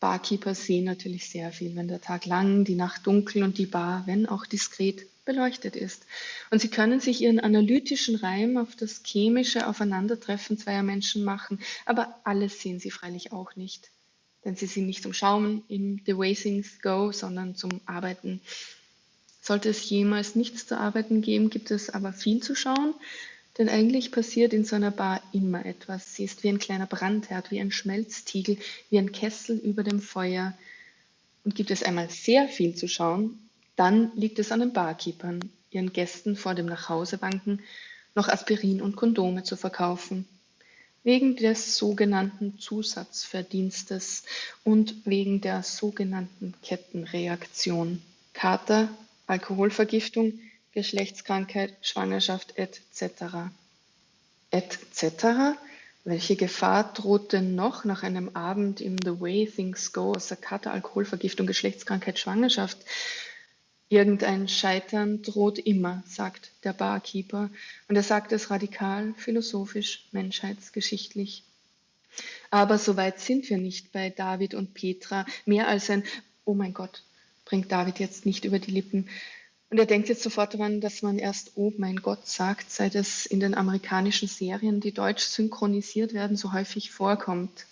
[0.00, 4.02] Barkeeper sehen natürlich sehr viel, wenn der Tag lang, die Nacht dunkel und die Bar,
[4.06, 6.06] wenn auch diskret, beleuchtet ist.
[6.50, 12.18] Und sie können sich ihren analytischen Reim auf das chemische Aufeinandertreffen zweier Menschen machen, aber
[12.24, 13.90] alles sehen sie freilich auch nicht.
[14.44, 18.40] Denn sie sind nicht zum Schauen in The Way Things Go, sondern zum Arbeiten.
[19.40, 22.94] Sollte es jemals nichts zu arbeiten geben, gibt es aber viel zu schauen,
[23.58, 26.14] denn eigentlich passiert in so einer Bar immer etwas.
[26.14, 28.56] Sie ist wie ein kleiner Brandherd, wie ein Schmelztiegel,
[28.90, 30.54] wie ein Kessel über dem Feuer.
[31.44, 33.38] Und gibt es einmal sehr viel zu schauen,
[33.76, 37.60] dann liegt es an den Barkeepern, ihren Gästen vor dem Nachhausewanken
[38.14, 40.26] noch Aspirin und Kondome zu verkaufen.
[41.04, 44.24] Wegen des sogenannten Zusatzverdienstes
[44.62, 48.02] und wegen der sogenannten Kettenreaktion.
[48.34, 48.88] Kater,
[49.26, 50.38] Alkoholvergiftung,
[50.72, 53.50] Geschlechtskrankheit, Schwangerschaft etc.
[54.50, 55.56] etc.
[56.04, 61.46] Welche Gefahr droht denn noch nach einem Abend im The Way Things Go Kater, Alkoholvergiftung,
[61.46, 62.78] Geschlechtskrankheit, Schwangerschaft?
[63.88, 67.50] Irgendein Scheitern droht immer, sagt der Barkeeper.
[67.88, 71.44] Und er sagt es radikal, philosophisch, menschheitsgeschichtlich.
[72.50, 75.26] Aber so weit sind wir nicht bei David und Petra.
[75.44, 76.04] Mehr als ein
[76.44, 77.02] Oh mein Gott,
[77.44, 79.08] bringt David jetzt nicht über die Lippen.
[79.72, 83.24] Und er denkt jetzt sofort daran, dass man erst Oh mein Gott sagt, seit es
[83.24, 87.64] in den amerikanischen Serien, die deutsch synchronisiert werden, so häufig vorkommt.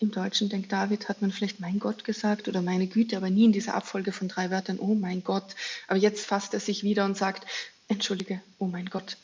[0.00, 3.44] Im Deutschen, denkt David, hat man vielleicht mein Gott gesagt oder meine Güte, aber nie
[3.44, 5.54] in dieser Abfolge von drei Wörtern Oh mein Gott.
[5.86, 7.46] Aber jetzt fasst er sich wieder und sagt,
[7.88, 9.18] Entschuldige, oh mein Gott.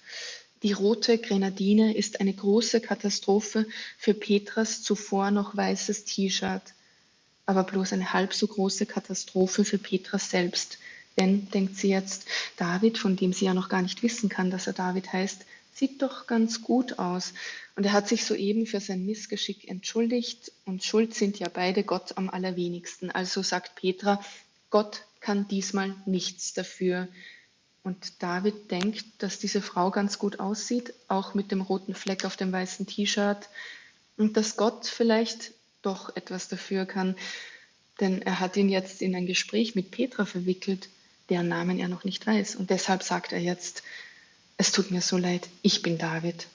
[0.62, 3.64] Die rote Grenadine ist eine große Katastrophe
[3.96, 6.74] für Petras zuvor noch weißes T-Shirt
[7.50, 10.78] aber bloß eine halb so große Katastrophe für Petra selbst.
[11.18, 14.66] Denn, denkt sie jetzt, David, von dem sie ja noch gar nicht wissen kann, dass
[14.66, 15.44] er David heißt,
[15.74, 17.32] sieht doch ganz gut aus.
[17.76, 22.16] Und er hat sich soeben für sein Missgeschick entschuldigt und schuld sind ja beide Gott
[22.16, 23.10] am allerwenigsten.
[23.10, 24.22] Also sagt Petra,
[24.70, 27.08] Gott kann diesmal nichts dafür.
[27.82, 32.36] Und David denkt, dass diese Frau ganz gut aussieht, auch mit dem roten Fleck auf
[32.36, 33.48] dem weißen T-Shirt.
[34.18, 37.16] Und dass Gott vielleicht doch etwas dafür kann,
[38.00, 40.88] denn er hat ihn jetzt in ein Gespräch mit Petra verwickelt,
[41.30, 42.56] deren Namen er noch nicht weiß.
[42.56, 43.82] Und deshalb sagt er jetzt,
[44.56, 46.46] es tut mir so leid, ich bin David.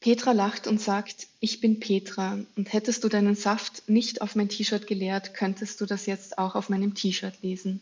[0.00, 4.48] Petra lacht und sagt, ich bin Petra und hättest du deinen Saft nicht auf mein
[4.48, 7.80] T-Shirt geleert, könntest du das jetzt auch auf meinem T-Shirt lesen.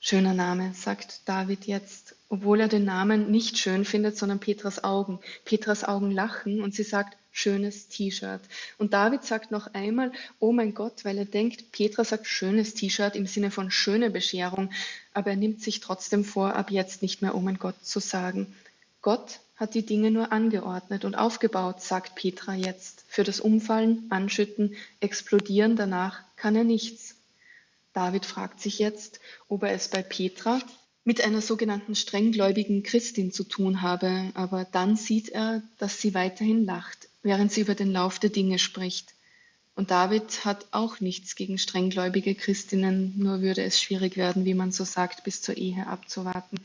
[0.00, 5.18] Schöner Name, sagt David jetzt, obwohl er den Namen nicht schön findet, sondern Petras Augen.
[5.44, 8.40] Petras Augen lachen und sie sagt, schönes T-Shirt.
[8.78, 13.14] Und David sagt noch einmal, oh mein Gott, weil er denkt, Petra sagt schönes T-Shirt
[13.14, 14.70] im Sinne von schöne Bescherung,
[15.14, 18.54] aber er nimmt sich trotzdem vor, ab jetzt nicht mehr oh mein Gott zu sagen.
[19.02, 23.04] Gott hat die Dinge nur angeordnet und aufgebaut, sagt Petra jetzt.
[23.08, 27.14] Für das Umfallen, Anschütten, Explodieren danach kann er nichts.
[27.92, 30.60] David fragt sich jetzt, ob er es bei Petra
[31.04, 36.66] mit einer sogenannten strenggläubigen Christin zu tun habe, aber dann sieht er, dass sie weiterhin
[36.66, 39.14] lacht, während sie über den Lauf der Dinge spricht.
[39.74, 44.72] Und David hat auch nichts gegen strenggläubige Christinnen, nur würde es schwierig werden, wie man
[44.72, 46.58] so sagt, bis zur Ehe abzuwarten.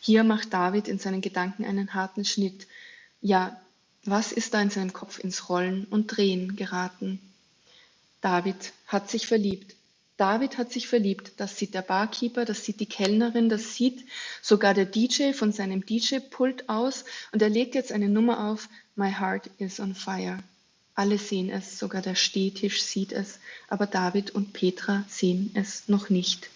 [0.00, 2.66] Hier macht David in seinen Gedanken einen harten Schnitt.
[3.20, 3.60] Ja,
[4.04, 7.20] was ist da in seinem Kopf ins Rollen und Drehen geraten?
[8.20, 9.76] David hat sich verliebt.
[10.16, 11.32] David hat sich verliebt.
[11.36, 14.04] Das sieht der Barkeeper, das sieht die Kellnerin, das sieht
[14.42, 17.04] sogar der DJ von seinem DJ-Pult aus.
[17.32, 20.38] Und er legt jetzt eine Nummer auf, My Heart is on Fire.
[20.94, 26.08] Alle sehen es, sogar der Stehtisch sieht es, aber David und Petra sehen es noch
[26.08, 26.48] nicht.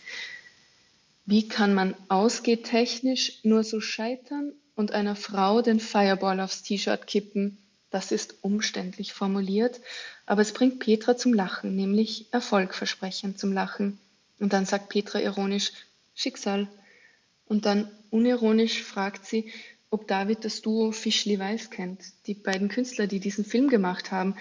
[1.26, 7.58] Wie kann man ausgehtechnisch nur so scheitern und einer Frau den Fireball aufs T-Shirt kippen?
[7.90, 9.78] Das ist umständlich formuliert,
[10.24, 13.98] aber es bringt Petra zum Lachen, nämlich erfolgversprechend zum Lachen.
[14.38, 15.72] Und dann sagt Petra ironisch
[16.14, 16.68] Schicksal.
[17.46, 19.52] Und dann unironisch fragt sie,
[19.90, 24.36] ob David das Duo Fischli Weiß kennt, die beiden Künstler, die diesen Film gemacht haben.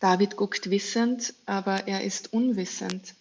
[0.00, 3.14] David guckt wissend, aber er ist unwissend.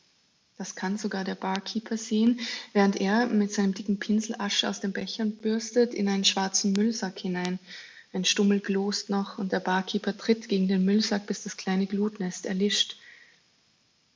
[0.57, 2.39] Das kann sogar der Barkeeper sehen,
[2.71, 7.19] während er mit seinem dicken Pinsel Asche aus den Bechern bürstet in einen schwarzen Müllsack
[7.19, 7.59] hinein.
[8.13, 12.45] Ein Stummel glost noch und der Barkeeper tritt gegen den Müllsack, bis das kleine Glutnest
[12.45, 12.95] erlischt.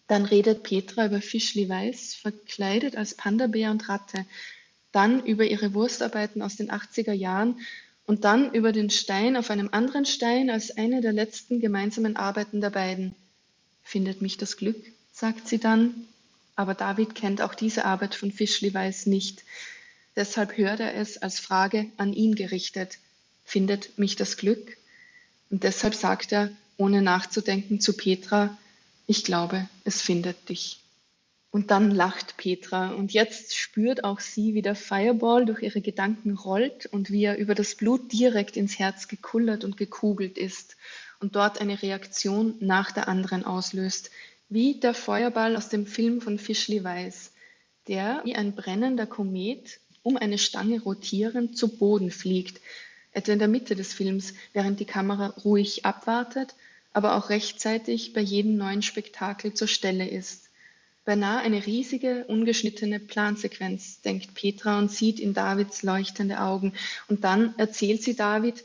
[0.08, 4.26] Dann redet Petra über Fischli Weiß, verkleidet als Panda-Bär und Ratte.
[4.91, 7.60] Dann über ihre Wurstarbeiten aus den 80er Jahren
[8.06, 12.60] und dann über den Stein auf einem anderen Stein als eine der letzten gemeinsamen Arbeiten
[12.60, 13.13] der beiden.
[13.84, 16.08] Findet mich das Glück, sagt sie dann,
[16.56, 19.43] aber David kennt auch diese Arbeit von Fischli Weiß nicht.
[20.15, 22.97] Deshalb hört er es als Frage an ihn gerichtet.
[23.45, 24.75] Findet mich das Glück?
[25.49, 28.58] Und deshalb sagt er, ohne nachzudenken, zu Petra,
[29.08, 30.80] ich glaube, es findet dich.
[31.51, 32.91] Und dann lacht Petra.
[32.91, 37.38] Und jetzt spürt auch sie, wie der Fireball durch ihre Gedanken rollt und wie er
[37.38, 40.77] über das Blut direkt ins Herz gekullert und gekugelt ist
[41.19, 44.12] und dort eine Reaktion nach der anderen auslöst,
[44.49, 47.31] wie der Feuerball aus dem Film von Fischli Weiß,
[47.88, 52.62] der wie ein brennender Komet um eine Stange rotierend zu Boden fliegt,
[53.12, 56.55] etwa in der Mitte des Films, während die Kamera ruhig abwartet,
[56.93, 60.48] aber auch rechtzeitig bei jedem neuen Spektakel zur Stelle ist.
[61.05, 66.73] Beinahe eine riesige, ungeschnittene Plansequenz, denkt Petra und sieht in Davids leuchtende Augen.
[67.07, 68.63] Und dann erzählt sie David,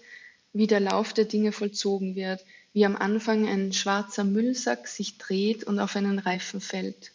[0.53, 5.65] wie der Lauf der Dinge vollzogen wird, wie am Anfang ein schwarzer Müllsack sich dreht
[5.65, 7.13] und auf einen Reifen fällt,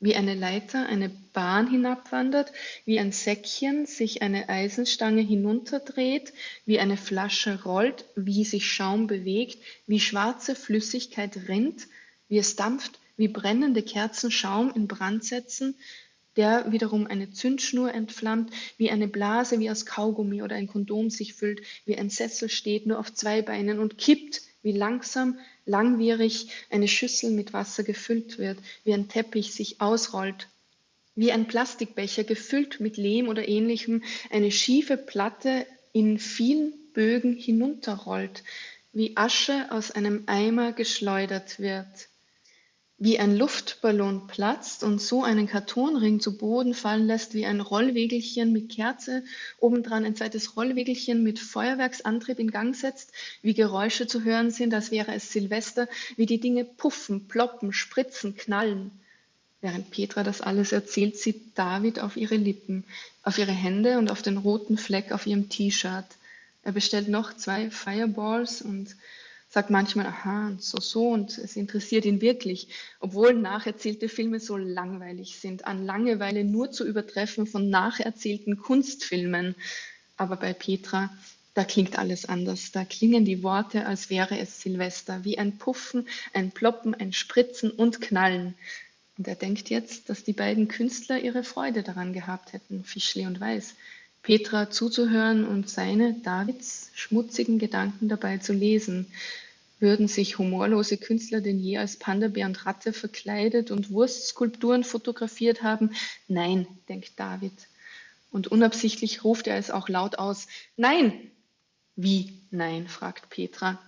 [0.00, 2.52] wie eine Leiter eine Bahn hinabwandert,
[2.84, 6.32] wie ein Säckchen sich eine Eisenstange hinunterdreht,
[6.64, 11.86] wie eine Flasche rollt, wie sich Schaum bewegt, wie schwarze Flüssigkeit rinnt,
[12.28, 15.74] wie es dampft, wie brennende Kerzen Schaum in Brand setzen,
[16.36, 21.34] der wiederum eine Zündschnur entflammt, wie eine Blase wie aus Kaugummi oder ein Kondom sich
[21.34, 26.88] füllt, wie ein Sessel steht nur auf zwei Beinen und kippt, wie langsam, langwierig eine
[26.88, 30.48] Schüssel mit Wasser gefüllt wird, wie ein Teppich sich ausrollt,
[31.14, 38.44] wie ein Plastikbecher gefüllt mit Lehm oder ähnlichem eine schiefe Platte in vielen Bögen hinunterrollt,
[38.92, 42.08] wie Asche aus einem Eimer geschleudert wird
[42.98, 48.52] wie ein Luftballon platzt und so einen Kartonring zu Boden fallen lässt, wie ein Rollwegelchen
[48.52, 49.22] mit Kerze,
[49.58, 54.90] obendran ein zweites Rollwegelchen mit Feuerwerksantrieb in Gang setzt, wie Geräusche zu hören sind, als
[54.90, 58.90] wäre es Silvester, wie die Dinge puffen, ploppen, spritzen, knallen.
[59.60, 62.84] Während Petra das alles erzählt, sieht David auf ihre Lippen,
[63.22, 66.06] auf ihre Hände und auf den roten Fleck auf ihrem T-Shirt.
[66.62, 68.96] Er bestellt noch zwei Fireballs und
[69.48, 72.68] sagt manchmal, aha, so, so, und es interessiert ihn wirklich,
[73.00, 79.54] obwohl nacherzählte Filme so langweilig sind, an Langeweile nur zu übertreffen von nacherzählten Kunstfilmen.
[80.16, 81.10] Aber bei Petra,
[81.54, 82.72] da klingt alles anders.
[82.72, 87.70] Da klingen die Worte, als wäre es Silvester, wie ein Puffen, ein Ploppen, ein Spritzen
[87.70, 88.54] und Knallen.
[89.16, 93.40] Und er denkt jetzt, dass die beiden Künstler ihre Freude daran gehabt hätten, Fischli und
[93.40, 93.74] Weiß,
[94.26, 99.06] Petra zuzuhören und seine, Davids, schmutzigen Gedanken dabei zu lesen.
[99.78, 105.92] Würden sich humorlose Künstler denn je als Panda-Bär und Ratte verkleidet und Wurstskulpturen fotografiert haben?
[106.26, 107.52] Nein, denkt David.
[108.32, 110.48] Und unabsichtlich ruft er es auch laut aus.
[110.76, 111.30] Nein!
[111.94, 112.88] Wie nein?
[112.88, 113.78] fragt Petra.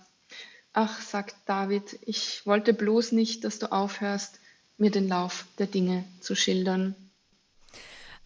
[0.71, 4.39] Ach, sagt David, ich wollte bloß nicht, dass du aufhörst,
[4.77, 6.95] mir den Lauf der Dinge zu schildern.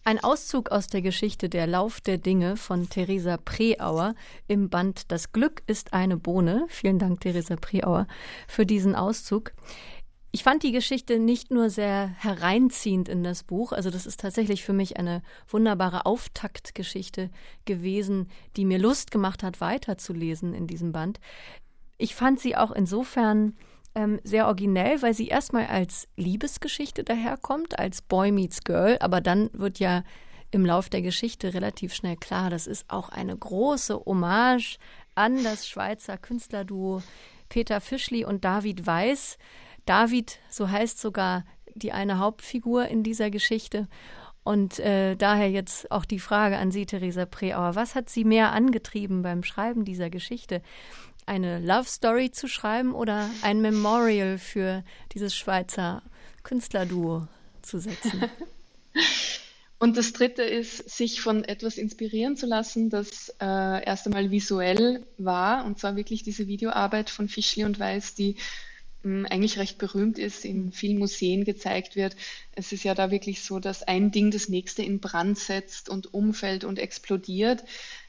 [0.06, 4.14] Ein Auszug aus der Geschichte Der Lauf der Dinge von Theresa Preauer
[4.46, 6.66] im Band Das Glück ist eine Bohne.
[6.68, 8.06] Vielen Dank, Theresa Preauer,
[8.46, 9.54] für diesen Auszug.
[10.30, 14.62] Ich fand die Geschichte nicht nur sehr hereinziehend in das Buch, also das ist tatsächlich
[14.62, 17.30] für mich eine wunderbare Auftaktgeschichte
[17.64, 21.18] gewesen, die mir Lust gemacht hat, weiterzulesen in diesem Band.
[21.96, 23.56] Ich fand sie auch insofern
[23.94, 29.50] ähm, sehr originell, weil sie erstmal als Liebesgeschichte daherkommt, als Boy meets Girl, aber dann
[29.52, 30.02] wird ja
[30.50, 34.78] im Lauf der Geschichte relativ schnell klar, das ist auch eine große Hommage
[35.14, 37.02] an das Schweizer Künstlerduo
[37.48, 39.38] Peter Fischli und David Weiß.
[39.86, 43.88] David, so heißt sogar die eine Hauptfigur in dieser Geschichte.
[44.44, 47.74] Und äh, daher jetzt auch die Frage an Sie, Theresa Preauer.
[47.74, 50.60] Was hat Sie mehr angetrieben beim Schreiben dieser Geschichte?
[51.26, 56.02] Eine Love Story zu schreiben oder ein Memorial für dieses Schweizer
[56.42, 57.26] Künstlerduo
[57.62, 58.24] zu setzen.
[59.78, 65.04] Und das Dritte ist, sich von etwas inspirieren zu lassen, das äh, erst einmal visuell
[65.18, 68.36] war, und zwar wirklich diese Videoarbeit von Fischli und Weiß, die
[69.02, 72.16] mh, hm, eigentlich recht berühmt ist, in vielen Museen gezeigt wird.
[72.52, 76.14] Es ist ja da wirklich so, dass ein Ding das nächste in Brand setzt und
[76.14, 77.64] umfällt und explodiert.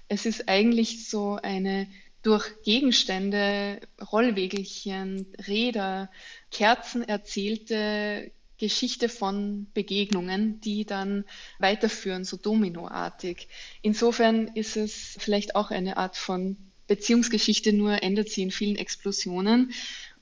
[0.07, 1.87] Es ist eigentlich so eine
[2.25, 3.79] durch Gegenstände,
[4.11, 6.09] Rollwegelchen, Räder,
[6.49, 11.25] Kerzen erzählte Geschichte von Begegnungen, die dann
[11.59, 13.47] weiterführen, so dominoartig.
[13.83, 16.57] Insofern ist es vielleicht auch eine Art von
[16.87, 19.71] Beziehungsgeschichte, nur ändert sie in vielen Explosionen.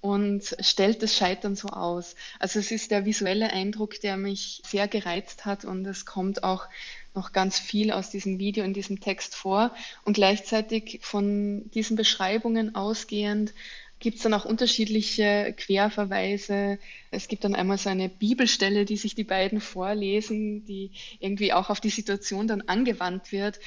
[0.02, 2.16] und stellt das Scheitern so aus.
[2.38, 6.68] Also es ist der visuelle Eindruck, der mich sehr gereizt hat und es kommt auch
[7.16, 9.74] noch ganz viel aus diesem Video, in diesem Text vor.
[10.04, 13.54] Und gleichzeitig von diesen Beschreibungen ausgehend
[14.00, 16.78] gibt es dann auch unterschiedliche Querverweise.
[17.10, 21.70] Es gibt dann einmal so eine Bibelstelle, die sich die beiden vorlesen, die irgendwie auch
[21.70, 23.60] auf die Situation dann angewandt wird.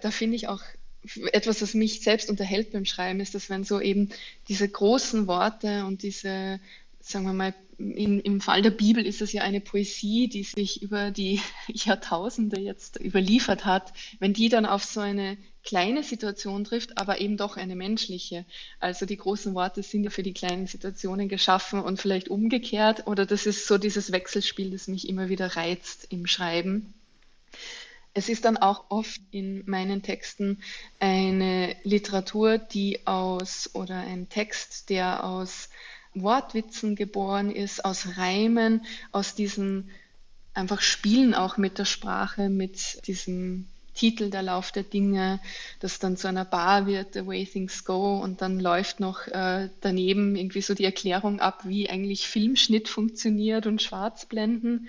[0.00, 0.62] Da finde ich auch
[1.32, 4.08] etwas, was mich selbst unterhält beim Schreiben, ist, dass wenn so eben
[4.48, 6.58] diese großen Worte und diese,
[7.00, 10.82] sagen wir mal, in, im Fall der Bibel ist es ja eine Poesie, die sich
[10.82, 16.98] über die Jahrtausende jetzt überliefert hat, wenn die dann auf so eine kleine Situation trifft,
[16.98, 18.44] aber eben doch eine menschliche.
[18.80, 23.06] Also die großen Worte sind ja für die kleinen Situationen geschaffen und vielleicht umgekehrt.
[23.06, 26.92] Oder das ist so dieses Wechselspiel, das mich immer wieder reizt im Schreiben.
[28.16, 30.62] Es ist dann auch oft in meinen Texten
[31.00, 35.68] eine Literatur, die aus oder ein Text, der aus
[36.14, 39.90] Wortwitzen geboren ist, aus Reimen, aus diesen
[40.54, 45.40] einfach Spielen auch mit der Sprache, mit diesem Titel Der Lauf der Dinge,
[45.80, 49.68] das dann zu einer Bar wird, The Way Things Go, und dann läuft noch äh,
[49.80, 54.88] daneben irgendwie so die Erklärung ab, wie eigentlich Filmschnitt funktioniert und Schwarzblenden.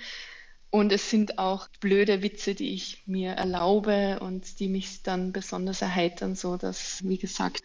[0.75, 5.81] Und es sind auch blöde Witze, die ich mir erlaube und die mich dann besonders
[5.81, 7.63] erheitern, so dass, wie gesagt,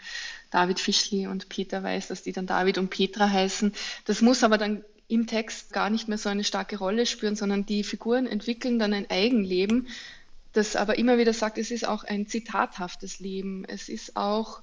[0.53, 3.73] David Fischli und Peter weiß, dass die dann David und Petra heißen.
[4.05, 7.67] Das muss aber dann im Text gar nicht mehr so eine starke Rolle spüren, sondern
[7.67, 9.89] die Figuren entwickeln dann ein Eigenleben,
[10.53, 13.65] das aber immer wieder sagt, es ist auch ein zitathaftes Leben.
[13.65, 14.63] Es ist auch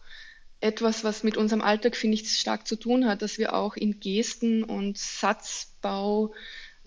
[0.61, 3.99] etwas, was mit unserem Alltag, finde ich, stark zu tun hat, dass wir auch in
[3.99, 6.33] Gesten und Satzbau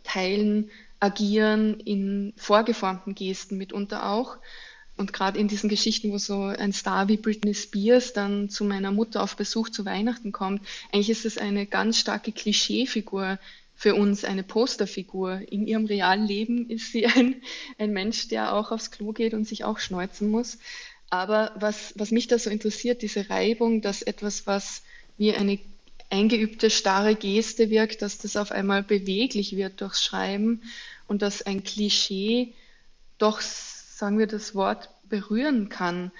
[0.04, 4.36] teilen, agieren in vorgeformten Gesten mitunter auch.
[4.96, 8.92] Und gerade in diesen Geschichten, wo so ein Star wie Britney Spears dann zu meiner
[8.92, 10.60] Mutter auf Besuch zu Weihnachten kommt,
[10.92, 13.38] eigentlich ist es eine ganz starke Klischeefigur
[13.74, 15.40] für uns, eine Posterfigur.
[15.50, 17.36] In ihrem realen Leben ist sie ein,
[17.78, 20.58] ein Mensch, der auch aufs Klo geht und sich auch schneuzen muss.
[21.08, 24.82] Aber was, was mich da so interessiert, diese Reibung, dass etwas, was
[25.16, 25.58] wie eine
[26.10, 30.62] eingeübte, starre Geste wirkt, dass das auf einmal beweglich wird durchs Schreiben
[31.06, 32.52] und dass ein Klischee
[33.18, 36.10] doch, sagen wir das Wort, berühren kann.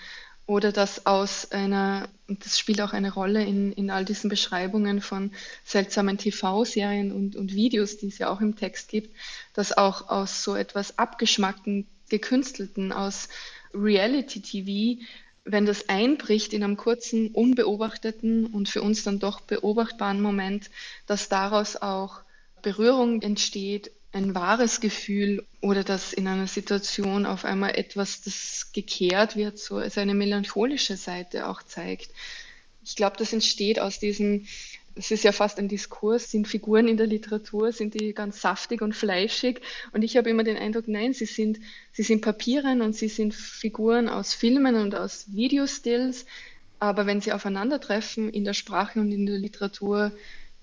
[0.47, 5.31] Oder dass aus einer, das spielt auch eine Rolle in, in all diesen Beschreibungen von
[5.65, 9.15] seltsamen TV-Serien und, und Videos, die es ja auch im Text gibt,
[9.55, 13.29] dass auch aus so etwas abgeschmackten, gekünstelten, aus
[13.73, 15.01] Reality-TV
[15.45, 20.71] wenn das einbricht in einem kurzen, unbeobachteten und für uns dann doch beobachtbaren Moment,
[21.07, 22.21] dass daraus auch
[22.63, 29.37] Berührung entsteht, ein wahres Gefühl oder dass in einer Situation auf einmal etwas, das gekehrt
[29.37, 32.11] wird, so seine melancholische Seite auch zeigt.
[32.85, 34.47] Ich glaube, das entsteht aus diesem
[35.01, 38.83] es ist ja fast ein Diskurs, sind Figuren in der Literatur, sind die ganz saftig
[38.83, 39.63] und fleischig.
[39.93, 41.59] Und ich habe immer den Eindruck, nein, sie sind,
[41.91, 46.27] sie sind Papieren und sie sind Figuren aus Filmen und aus Videostills.
[46.81, 50.13] Aber wenn sie aufeinandertreffen in der Sprache und in der Literatur,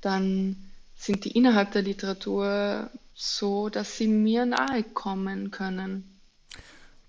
[0.01, 0.55] dann
[0.95, 6.16] sind die innerhalb der Literatur so, dass sie mir nahe kommen können.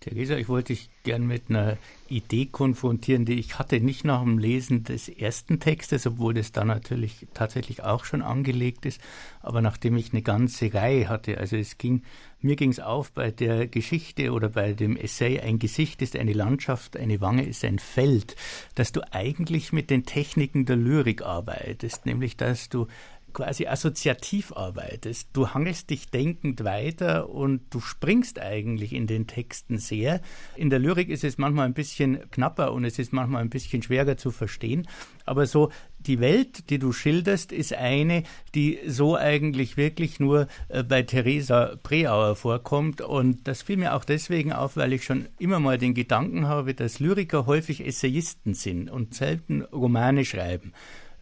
[0.00, 1.76] Theresa, ich wollte dich gern mit einer
[2.08, 6.64] Idee konfrontieren, die ich hatte, nicht nach dem Lesen des ersten Textes, obwohl das da
[6.64, 9.00] natürlich tatsächlich auch schon angelegt ist,
[9.40, 11.38] aber nachdem ich eine ganze Reihe hatte.
[11.38, 12.02] Also es ging,
[12.40, 16.32] mir ging es auf bei der Geschichte oder bei dem Essay, ein Gesicht ist eine
[16.32, 18.36] Landschaft, eine Wange ist ein Feld,
[18.76, 22.86] dass du eigentlich mit den Techniken der Lyrik arbeitest, nämlich dass du
[23.32, 25.30] quasi assoziativ arbeitest.
[25.32, 30.20] Du hangelst dich denkend weiter und du springst eigentlich in den Texten sehr.
[30.56, 33.82] In der Lyrik ist es manchmal ein bisschen knapper und es ist manchmal ein bisschen
[33.82, 34.86] schwerer zu verstehen.
[35.24, 38.22] Aber so die Welt, die du schilderst, ist eine,
[38.54, 43.00] die so eigentlich wirklich nur äh, bei Theresa Preauer vorkommt.
[43.00, 46.74] Und das fiel mir auch deswegen auf, weil ich schon immer mal den Gedanken habe,
[46.74, 50.72] dass Lyriker häufig Essayisten sind und selten Romane schreiben.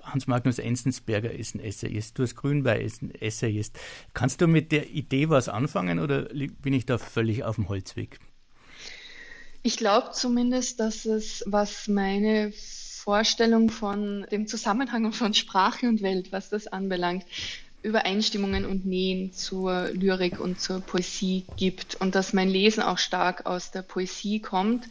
[0.07, 3.79] Hans Magnus Enzensberger ist ein Essayist, Urs Grünberg ist ein Essayist.
[4.15, 8.19] Kannst du mit der Idee was anfangen oder bin ich da völlig auf dem Holzweg?
[9.63, 16.33] Ich glaube zumindest, dass es, was meine Vorstellung von dem Zusammenhang von Sprache und Welt,
[16.33, 17.25] was das anbelangt,
[17.83, 23.47] Übereinstimmungen und Nähen zur Lyrik und zur Poesie gibt und dass mein Lesen auch stark
[23.47, 24.89] aus der Poesie kommt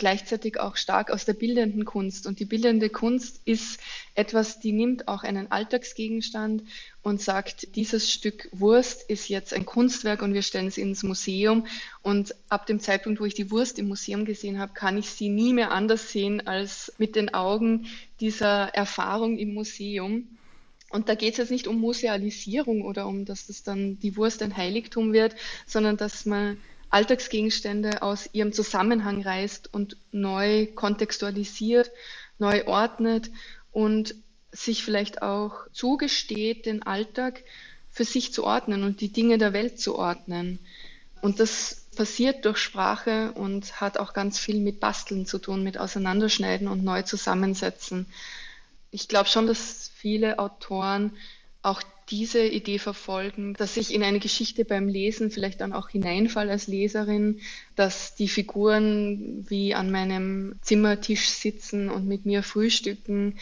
[0.00, 2.26] gleichzeitig auch stark aus der bildenden Kunst.
[2.26, 3.78] Und die bildende Kunst ist
[4.14, 6.62] etwas, die nimmt auch einen Alltagsgegenstand
[7.02, 11.66] und sagt, dieses Stück Wurst ist jetzt ein Kunstwerk und wir stellen es ins Museum.
[12.02, 15.28] Und ab dem Zeitpunkt, wo ich die Wurst im Museum gesehen habe, kann ich sie
[15.28, 17.86] nie mehr anders sehen als mit den Augen
[18.20, 20.26] dieser Erfahrung im Museum.
[20.88, 24.42] Und da geht es jetzt nicht um Musealisierung oder um, dass das dann die Wurst
[24.42, 25.36] ein Heiligtum wird,
[25.66, 26.56] sondern dass man
[26.90, 31.90] Alltagsgegenstände aus ihrem Zusammenhang reißt und neu kontextualisiert,
[32.38, 33.30] neu ordnet
[33.72, 34.14] und
[34.52, 37.44] sich vielleicht auch zugesteht, den Alltag
[37.90, 40.58] für sich zu ordnen und die Dinge der Welt zu ordnen.
[41.22, 45.78] Und das passiert durch Sprache und hat auch ganz viel mit Basteln zu tun, mit
[45.78, 48.06] Auseinanderschneiden und neu zusammensetzen.
[48.90, 51.16] Ich glaube schon, dass viele Autoren
[51.62, 56.50] auch diese Idee verfolgen, dass ich in eine Geschichte beim Lesen vielleicht dann auch hineinfalle
[56.50, 57.40] als Leserin,
[57.76, 63.38] dass die Figuren wie an meinem Zimmertisch sitzen und mit mir frühstücken.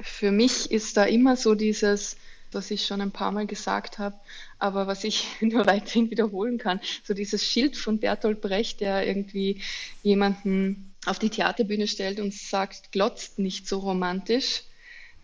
[0.00, 2.16] Für mich ist da immer so dieses,
[2.50, 4.16] was ich schon ein paar Mal gesagt habe,
[4.58, 9.60] aber was ich nur weiterhin wiederholen kann, so dieses Schild von Bertolt Brecht, der irgendwie
[10.02, 14.62] jemanden auf die Theaterbühne stellt und sagt, glotzt nicht so romantisch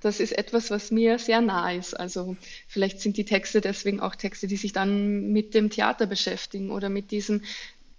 [0.05, 1.95] das ist etwas, was mir sehr nah ist.
[1.95, 2.37] Also
[2.69, 6.91] vielleicht sind die Texte deswegen auch Texte, die sich dann mit dem Theater beschäftigen oder
[6.91, 7.43] mit diesem,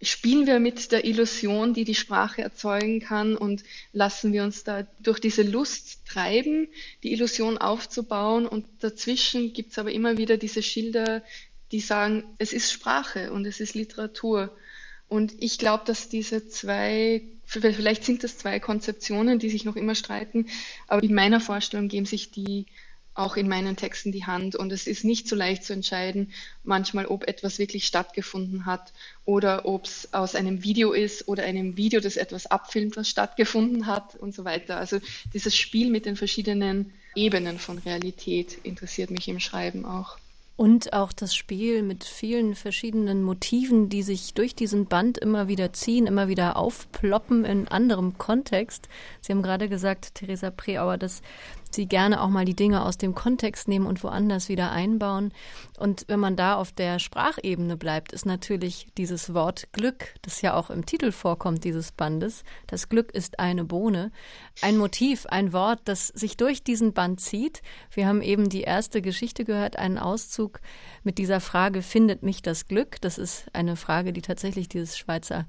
[0.01, 4.85] spielen wir mit der Illusion, die die Sprache erzeugen kann und lassen wir uns da
[4.99, 6.67] durch diese Lust treiben,
[7.01, 11.23] die Illusion aufzubauen und dazwischen gibt es aber immer wieder diese Schilder,
[11.71, 14.55] die sagen, es ist Sprache und es ist Literatur.
[15.15, 19.95] Und ich glaube, dass diese zwei, vielleicht sind das zwei Konzeptionen, die sich noch immer
[19.95, 20.47] streiten,
[20.87, 22.65] aber in meiner Vorstellung geben sich die
[23.13, 24.57] auch in meinen Texten die Hand.
[24.57, 26.33] Und es ist nicht so leicht zu entscheiden,
[26.65, 28.91] manchmal, ob etwas wirklich stattgefunden hat
[29.23, 33.85] oder ob es aus einem Video ist oder einem Video, das etwas abfilmt, was stattgefunden
[33.85, 34.75] hat und so weiter.
[34.75, 34.99] Also
[35.33, 40.17] dieses Spiel mit den verschiedenen Ebenen von Realität interessiert mich im Schreiben auch.
[40.57, 45.73] Und auch das Spiel mit vielen verschiedenen Motiven, die sich durch diesen Band immer wieder
[45.73, 48.87] ziehen, immer wieder aufploppen in anderem Kontext.
[49.19, 51.21] Sie haben gerade gesagt, Theresa Preauer, dass
[51.75, 55.31] sie gerne auch mal die Dinge aus dem Kontext nehmen und woanders wieder einbauen.
[55.77, 60.55] Und wenn man da auf der Sprachebene bleibt, ist natürlich dieses Wort Glück, das ja
[60.55, 64.11] auch im Titel vorkommt dieses Bandes, das Glück ist eine Bohne,
[64.61, 67.61] ein Motiv, ein Wort, das sich durch diesen Band zieht.
[67.91, 70.61] Wir haben eben die erste Geschichte gehört, einen Auszug
[71.03, 72.99] mit dieser Frage, findet mich das Glück?
[73.01, 75.45] Das ist eine Frage, die tatsächlich dieses Schweizer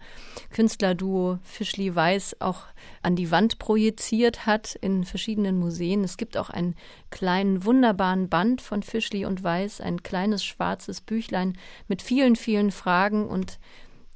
[0.51, 2.67] Künstlerduo Fischli-Weiß auch
[3.03, 6.05] an die Wand projiziert hat in verschiedenen Museen.
[6.05, 6.75] Es gibt auch einen
[7.11, 11.57] kleinen, wunderbaren Band von Fischli und Weiß, ein kleines schwarzes Büchlein
[11.89, 13.59] mit vielen, vielen Fragen und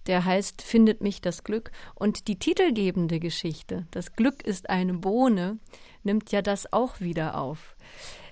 [0.07, 1.71] der heißt Findet mich das Glück.
[1.95, 5.59] Und die titelgebende Geschichte, Das Glück ist eine Bohne,
[6.03, 7.77] nimmt ja das auch wieder auf.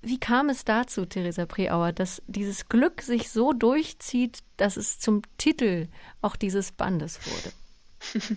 [0.01, 5.23] Wie kam es dazu, Theresa Preauer, dass dieses Glück sich so durchzieht, dass es zum
[5.37, 5.89] Titel
[6.23, 8.37] auch dieses Bandes wurde?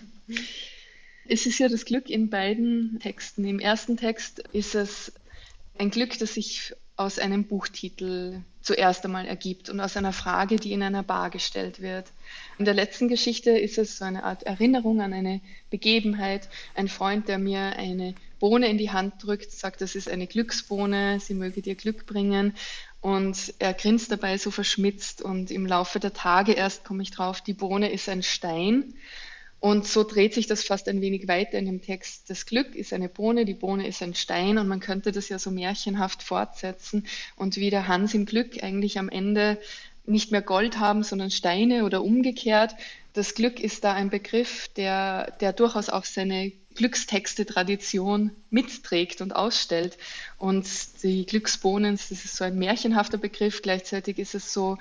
[1.24, 3.44] Es ist ja das Glück in beiden Texten.
[3.44, 5.12] Im ersten Text ist es
[5.78, 10.72] ein Glück, das sich aus einem Buchtitel zuerst einmal ergibt und aus einer Frage, die
[10.72, 12.06] in einer Bar gestellt wird.
[12.58, 16.48] In der letzten Geschichte ist es so eine Art Erinnerung an eine Begebenheit.
[16.74, 21.18] Ein Freund, der mir eine Bohne in die Hand drückt, sagt, das ist eine Glücksbohne,
[21.18, 22.54] sie möge dir Glück bringen.
[23.00, 27.40] Und er grinst dabei so verschmitzt und im Laufe der Tage erst komme ich drauf,
[27.40, 28.94] die Bohne ist ein Stein.
[29.62, 32.28] Und so dreht sich das fast ein wenig weiter in dem Text.
[32.28, 35.38] Das Glück ist eine Bohne, die Bohne ist ein Stein und man könnte das ja
[35.38, 37.06] so märchenhaft fortsetzen
[37.36, 39.60] und wie der Hans im Glück eigentlich am Ende
[40.04, 42.74] nicht mehr Gold haben, sondern Steine oder umgekehrt.
[43.12, 49.96] Das Glück ist da ein Begriff, der, der durchaus auch seine Glückstexte-Tradition mitträgt und ausstellt.
[50.38, 50.66] Und
[51.04, 53.62] die Glücksbohnen, das ist so ein märchenhafter Begriff.
[53.62, 54.76] Gleichzeitig ist es so,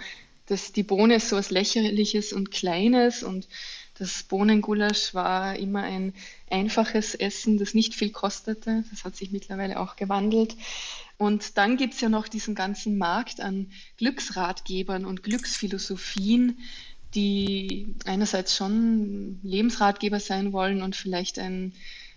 [0.48, 3.48] dass die Bohne ist so was Lächerliches und Kleines und
[4.02, 6.16] das Bohnengulasch war immer ein
[6.50, 8.84] einfaches Essen, das nicht viel kostete.
[8.90, 10.56] Das hat sich mittlerweile auch gewandelt.
[11.20, 16.58] Und dann gibt es ja noch diesen ganzen Markt an Glücksratgebern und Glücksphilosophien,
[17.14, 21.74] die einerseits schon Lebensratgeber sein wollen und vielleicht ein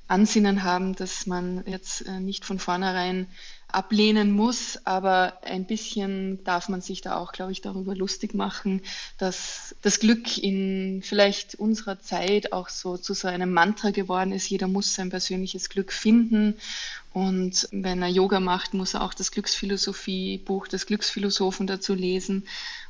[0.09, 3.27] Ansinnen haben, dass man jetzt äh, nicht von vornherein
[3.75, 8.83] ablehnen muss, aber ein bisschen darf man sich da auch, glaube ich, darüber lustig machen,
[9.19, 14.49] dass das Glück in vielleicht unserer Zeit auch so zu so einem Mantra geworden ist.
[14.49, 16.55] Jeder muss sein persönliches Glück finden
[17.15, 22.43] und wenn er Yoga macht, muss er auch das Glücksphilosophie-Buch des Glücksphilosophen dazu lesen.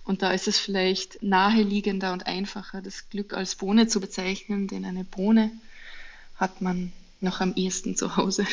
[0.03, 4.87] Und da ist es vielleicht naheliegender und einfacher, das Glück als Bohne zu bezeichnen, denn
[4.87, 5.51] eine Bohne
[6.37, 8.47] hat man noch am ehesten zu Hause.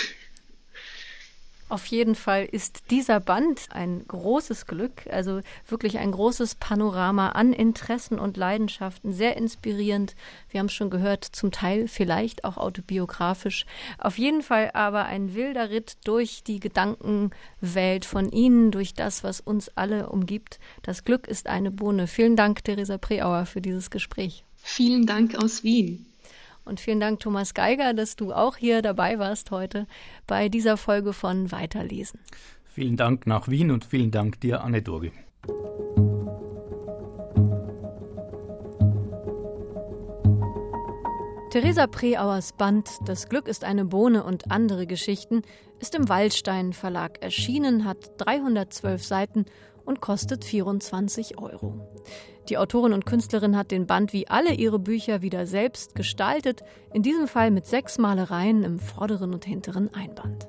[1.72, 7.54] Auf jeden Fall ist dieser Band ein großes Glück, also wirklich ein großes Panorama an
[7.54, 10.14] Interessen und Leidenschaften, sehr inspirierend.
[10.50, 13.66] Wir haben es schon gehört, zum Teil vielleicht auch autobiografisch.
[13.98, 19.40] Auf jeden Fall aber ein wilder Ritt durch die Gedankenwelt von Ihnen, durch das, was
[19.40, 20.60] uns alle umgibt.
[20.82, 22.08] Das Glück ist eine Bohne.
[22.08, 24.44] Vielen Dank, Theresa Preauer, für dieses Gespräch.
[24.58, 26.11] Vielen Dank aus Wien.
[26.72, 29.88] Und vielen Dank, Thomas Geiger, dass du auch hier dabei warst heute
[30.26, 32.22] bei dieser Folge von Weiterlesen.
[32.64, 35.12] Vielen Dank nach Wien und vielen Dank dir, Anne Dorge.
[41.52, 45.42] Theresa Preauers Band Das Glück ist eine Bohne und andere Geschichten
[45.82, 49.46] ist im Waldstein Verlag erschienen, hat 312 Seiten
[49.92, 51.86] und kostet 24 Euro.
[52.48, 56.64] Die Autorin und Künstlerin hat den Band wie alle ihre Bücher wieder selbst gestaltet,
[56.94, 60.48] in diesem Fall mit sechs Malereien im vorderen und hinteren Einband.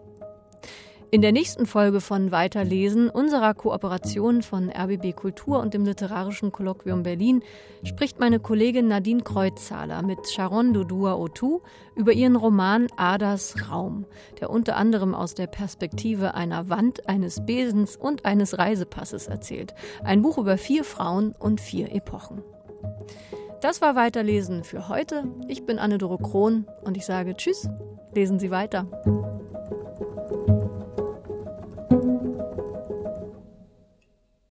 [1.15, 7.03] In der nächsten Folge von Weiterlesen, unserer Kooperation von RBB Kultur und dem Literarischen Kolloquium
[7.03, 7.43] Berlin,
[7.85, 11.61] spricht meine Kollegin Nadine Kreuzzahler mit Sharon Dodua Otu
[11.95, 14.07] über ihren Roman Adas Raum,
[14.41, 19.75] der unter anderem aus der Perspektive einer Wand, eines Besens und eines Reisepasses erzählt.
[20.03, 22.43] Ein Buch über vier Frauen und vier Epochen.
[23.61, 25.25] Das war Weiterlesen für heute.
[25.47, 27.69] Ich bin Anne-Doro Krohn und ich sage Tschüss,
[28.15, 28.87] lesen Sie weiter.